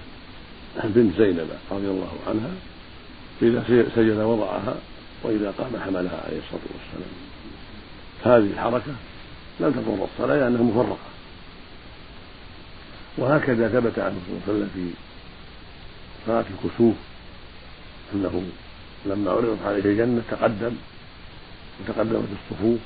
بنت 0.84 1.18
زينب 1.18 1.48
رضي 1.72 1.88
الله 1.88 2.12
عنها 2.28 2.52
فإذا 3.42 3.90
سجد 3.96 4.18
وضعها 4.18 4.76
وإذا 5.24 5.54
قام 5.58 5.82
حملها 5.86 6.24
عليه 6.26 6.38
الصلاة 6.38 6.62
والسلام. 6.74 7.14
هذه 8.24 8.52
الحركة 8.54 8.94
لم 9.60 9.72
تضر 9.72 10.08
الصلاة 10.14 10.38
لأنها 10.38 10.62
مفرقة. 10.62 10.98
وهكذا 13.18 13.68
ثبت 13.70 14.00
عنه 14.00 14.16
صلى 14.26 14.34
الله 14.34 14.42
عليه 14.48 14.54
وسلم 14.54 14.70
في 14.74 14.92
صلاة 16.26 16.46
الكسوف 16.50 16.96
أنه 18.14 18.44
لما 19.06 19.32
عرضت 19.32 19.66
عليه 19.66 19.86
الجنة 19.86 20.22
تقدم 20.32 20.72
وتقدمت 21.80 22.28
الصفوف 22.32 22.80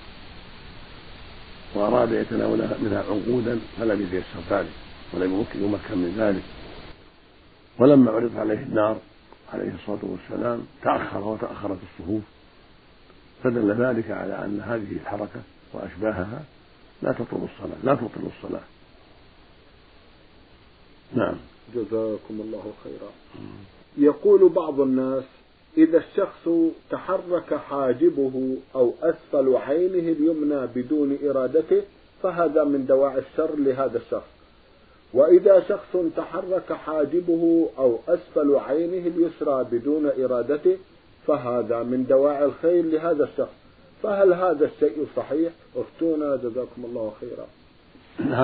وأراد 1.76 2.12
يتناول 2.12 2.58
منها 2.58 3.04
عنقودا 3.10 3.60
فلم 3.80 4.02
يتيسر 4.02 4.40
ذلك 4.50 4.72
ولم 5.14 5.46
يمكن 5.56 5.98
من 5.98 6.16
ذلك. 6.18 6.44
ولما 7.80 8.12
عرضت 8.12 8.38
عليه 8.38 8.60
النار 8.60 8.98
عليه 9.54 9.72
الصلاة 9.74 10.00
والسلام 10.02 10.68
تأخر 10.84 11.20
وتأخرت 11.20 11.80
الصفوف. 11.84 12.24
فدل 13.44 13.86
ذلك 13.86 14.12
على 14.12 14.46
أن 14.46 14.62
هذه 14.62 14.92
الحركة 14.92 15.42
وأشباهها 15.74 16.44
لا 17.04 17.12
تطول 17.12 17.40
الصلاة 17.44 17.78
لا 17.84 17.96
تبطل 17.96 18.28
الصلاة. 18.38 18.64
نعم. 21.14 21.36
جزاكم 21.76 22.42
الله 22.42 22.74
خيرا. 22.84 23.12
يقول 23.98 24.50
بعض 24.50 24.80
الناس 24.80 25.24
إذا 25.78 25.98
الشخص 25.98 26.50
تحرك 26.90 27.54
حاجبه 27.54 28.58
أو 28.76 28.94
أسفل 29.02 29.56
عينه 29.56 30.12
اليمنى 30.12 30.68
بدون 30.76 31.18
إرادته 31.24 31.82
فهذا 32.24 32.64
من 32.64 32.86
دواعي 32.86 33.20
الشر 33.20 33.56
لهذا 33.56 33.98
الشخص. 33.98 34.34
وإذا 35.14 35.64
شخص 35.70 35.98
تحرك 36.18 36.74
حاجبه 36.74 37.70
أو 37.78 38.00
أسفل 38.08 38.56
عينه 38.56 39.08
اليسرى 39.08 39.64
بدون 39.72 40.06
إرادته 40.06 40.78
فهذا 41.28 41.84
من 41.84 42.06
دواعي 42.10 42.46
الخير 42.46 42.86
لهذا 42.86 43.24
الشخص. 43.24 43.63
فهل 44.04 44.34
هذا 44.34 44.66
الشيء 44.66 45.08
صحيح؟ 45.16 45.52
افتونا 45.76 46.36
جزاكم 46.36 46.86
الله 46.86 47.14
خيرا. 47.22 47.48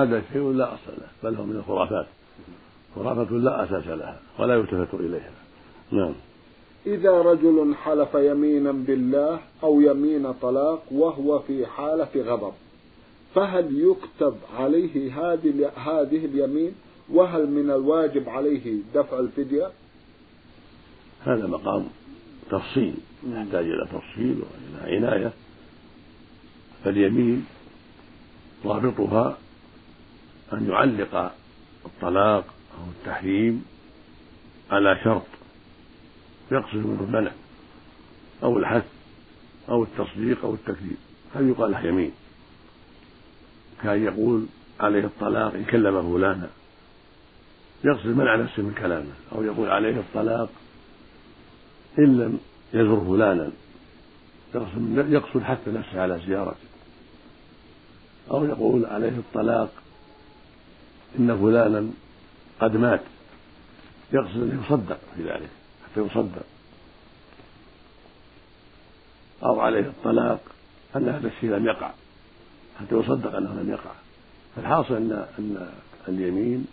هذا 0.02 0.22
شيء 0.32 0.52
لا 0.52 0.74
أصل 0.74 0.92
له 0.98 1.30
بل 1.30 1.36
هو 1.36 1.44
من 1.44 1.56
الخرافات. 1.56 2.06
خرافة 2.94 3.34
لا 3.34 3.64
أساس 3.64 3.86
لها 3.86 4.20
ولا 4.38 4.54
يلتفت 4.54 4.94
إليها. 4.94 5.30
نعم. 5.90 6.14
إذا 6.86 7.10
رجل 7.10 7.74
حلف 7.74 8.14
يمينا 8.14 8.72
بالله 8.72 9.40
أو 9.62 9.80
يمين 9.80 10.32
طلاق 10.32 10.82
وهو 10.90 11.38
في 11.38 11.66
حالة 11.66 12.08
غضب 12.16 12.52
فهل 13.34 13.80
يكتب 13.80 14.36
عليه 14.56 15.12
هذه 15.20 15.70
هذه 15.76 16.24
اليمين 16.24 16.74
وهل 17.12 17.50
من 17.50 17.70
الواجب 17.70 18.28
عليه 18.28 18.78
دفع 18.94 19.18
الفدية؟ 19.18 19.70
هذا 21.20 21.46
مقام 21.46 21.86
تفصيل 22.50 22.94
يحتاج 23.28 23.64
إلى 23.64 23.86
تفصيل 23.92 24.42
وإلى 24.82 24.96
عناية 24.96 25.32
فاليمين 26.84 27.46
ضابطها 28.64 29.38
أن 30.52 30.68
يعلق 30.70 31.32
الطلاق 31.86 32.44
أو 32.78 32.84
التحريم 32.90 33.64
على 34.70 34.98
شرط 35.04 35.26
يقصد 36.52 36.76
منه 36.76 37.06
المنع 37.08 37.30
أو 38.42 38.58
الحث 38.58 38.84
أو 39.68 39.82
التصديق 39.82 40.44
أو 40.44 40.54
التكذيب. 40.54 40.96
هل 41.34 41.48
يقال 41.48 41.70
له 41.70 41.86
يمين؟ 41.86 42.12
كأن 43.82 44.04
يقول 44.04 44.46
عليه 44.80 45.04
الطلاق 45.04 45.54
إن 45.54 45.64
كلم 45.64 46.14
فلانا. 46.14 46.50
يقصد 47.84 48.06
منع 48.06 48.36
نفسه 48.36 48.62
من 48.62 48.74
كلامه 48.74 49.12
أو 49.32 49.42
يقول 49.42 49.68
عليه 49.68 49.96
الطلاق 49.96 50.50
إن 51.98 52.18
لم 52.18 52.38
يزر 52.74 53.00
فلانا. 53.00 53.50
يقصد, 54.54 55.42
حتى 55.42 55.70
نفسه 55.70 56.00
على 56.00 56.20
زيارته. 56.26 56.56
أو 58.30 58.44
يقول 58.44 58.86
عليه 58.86 59.08
الطلاق 59.18 59.72
إن 61.18 61.38
فلانا 61.38 61.90
قد 62.60 62.76
مات. 62.76 63.00
يقصد 64.12 64.36
أن 64.36 64.62
يصدق 64.64 64.98
في 65.16 65.22
ذلك 65.22 65.48
حتى 65.84 66.00
يصدق. 66.00 66.42
أو 69.42 69.60
عليه 69.60 69.80
الطلاق 69.80 70.40
أن 70.96 71.08
هذا 71.08 71.28
الشيء 71.28 71.50
لم 71.50 71.66
يقع 71.66 71.90
حتى 72.80 72.94
يصدق 72.94 73.36
أنه 73.36 73.52
لم 73.62 73.70
يقع. 73.70 73.92
فالحاصل 74.56 74.94
أن 74.94 75.26
أن 75.38 75.68
اليمين 76.08 76.66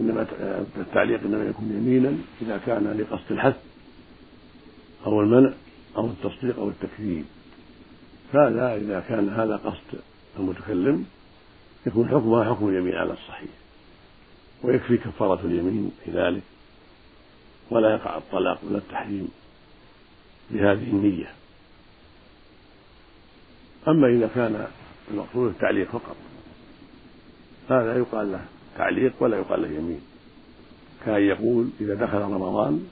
إنما 0.00 0.26
التعليق 0.76 1.20
إنما 1.20 1.44
يكون 1.44 1.72
يمينا 1.72 2.16
إذا 2.42 2.60
كان 2.66 2.98
لقصد 2.98 3.32
الحث 3.32 3.56
أو 5.06 5.20
المنع. 5.20 5.52
أو 5.96 6.06
التصديق 6.06 6.58
أو 6.58 6.68
التكذيب. 6.68 7.24
فهذا 8.32 8.76
إذا 8.76 9.00
كان 9.00 9.28
هذا 9.28 9.56
قصد 9.56 10.00
المتكلم 10.38 11.06
يكون 11.86 12.08
حكمها 12.08 12.44
حكم 12.44 12.68
اليمين 12.68 12.94
على 12.94 13.12
الصحيح 13.12 13.50
ويكفي 14.62 14.96
كفارة 14.96 15.40
اليمين 15.44 15.92
في 16.04 16.10
ذلك 16.10 16.42
ولا 17.70 17.94
يقع 17.94 18.16
الطلاق 18.16 18.58
ولا 18.64 18.78
التحريم 18.78 19.28
بهذه 20.50 20.90
النية. 20.90 21.32
أما 23.88 24.08
إذا 24.08 24.30
كان 24.34 24.66
المقصود 25.10 25.50
التعليق 25.50 25.90
فقط 25.90 26.16
هذا 27.70 27.98
يقال 27.98 28.32
له 28.32 28.44
تعليق 28.78 29.12
ولا 29.20 29.38
يقال 29.38 29.62
له 29.62 29.68
يمين. 29.68 30.00
كأن 31.04 31.22
يقول 31.22 31.68
إذا 31.80 31.94
دخل 31.94 32.18
رمضان 32.18 32.88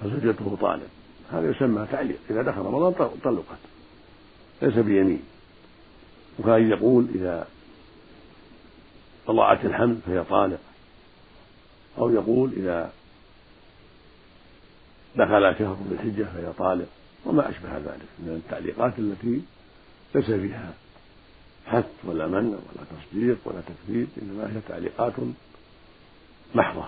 فزوجته 0.00 0.56
طالب. 0.60 0.88
هذا 1.32 1.50
يسمى 1.50 1.86
تعليق 1.92 2.18
إذا 2.30 2.42
دخل 2.42 2.60
رمضان 2.60 3.10
طلقت 3.24 3.58
ليس 4.62 4.74
بيمين. 4.74 5.22
وكان 6.38 6.70
يقول 6.70 7.06
إذا 7.14 7.48
طلعت 9.26 9.64
الحمل 9.64 9.98
فهي 10.06 10.24
طالق. 10.24 10.60
أو 11.98 12.10
يقول 12.10 12.52
إذا 12.52 12.92
دخل 15.16 15.58
شهر 15.58 15.76
ذي 15.88 15.94
الحجة 15.94 16.24
فهي 16.24 16.52
طالق. 16.58 16.88
وما 17.24 17.50
أشبه 17.50 17.78
ذلك 17.78 18.08
من 18.18 18.42
التعليقات 18.44 18.98
التي 18.98 19.42
ليس 20.14 20.24
فيها 20.24 20.74
حث 21.66 21.90
ولا 22.04 22.26
منع 22.26 22.48
ولا 22.48 22.84
تصديق 22.90 23.38
ولا 23.44 23.60
تكذيب 23.60 24.08
إنما 24.22 24.56
هي 24.56 24.60
تعليقات 24.68 25.12
محضة. 26.54 26.84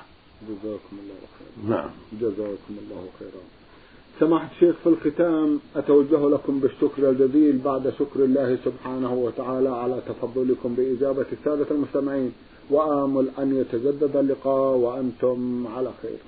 جزاكم 0.48 0.98
الله 0.98 1.14
خيرا. 1.38 1.76
نعم. 1.76 1.90
جزاكم 2.12 2.78
الله 2.82 3.08
خيرا. 3.18 3.61
سماحة 4.20 4.48
الشيخ 4.54 4.74
في 4.84 4.88
الختام 4.88 5.60
أتوجه 5.76 6.28
لكم 6.28 6.60
بالشكر 6.60 7.10
الجزيل 7.10 7.58
بعد 7.58 7.92
شكر 7.98 8.24
الله 8.24 8.58
سبحانه 8.64 9.14
وتعالى 9.14 9.68
على 9.68 10.02
تفضلكم 10.08 10.74
بإجابة 10.74 11.26
السادة 11.32 11.66
المستمعين 11.70 12.32
وآمل 12.70 13.28
أن 13.38 13.56
يتجدد 13.56 14.16
اللقاء 14.16 14.76
وأنتم 14.76 15.66
على 15.66 15.90
خير. 16.02 16.18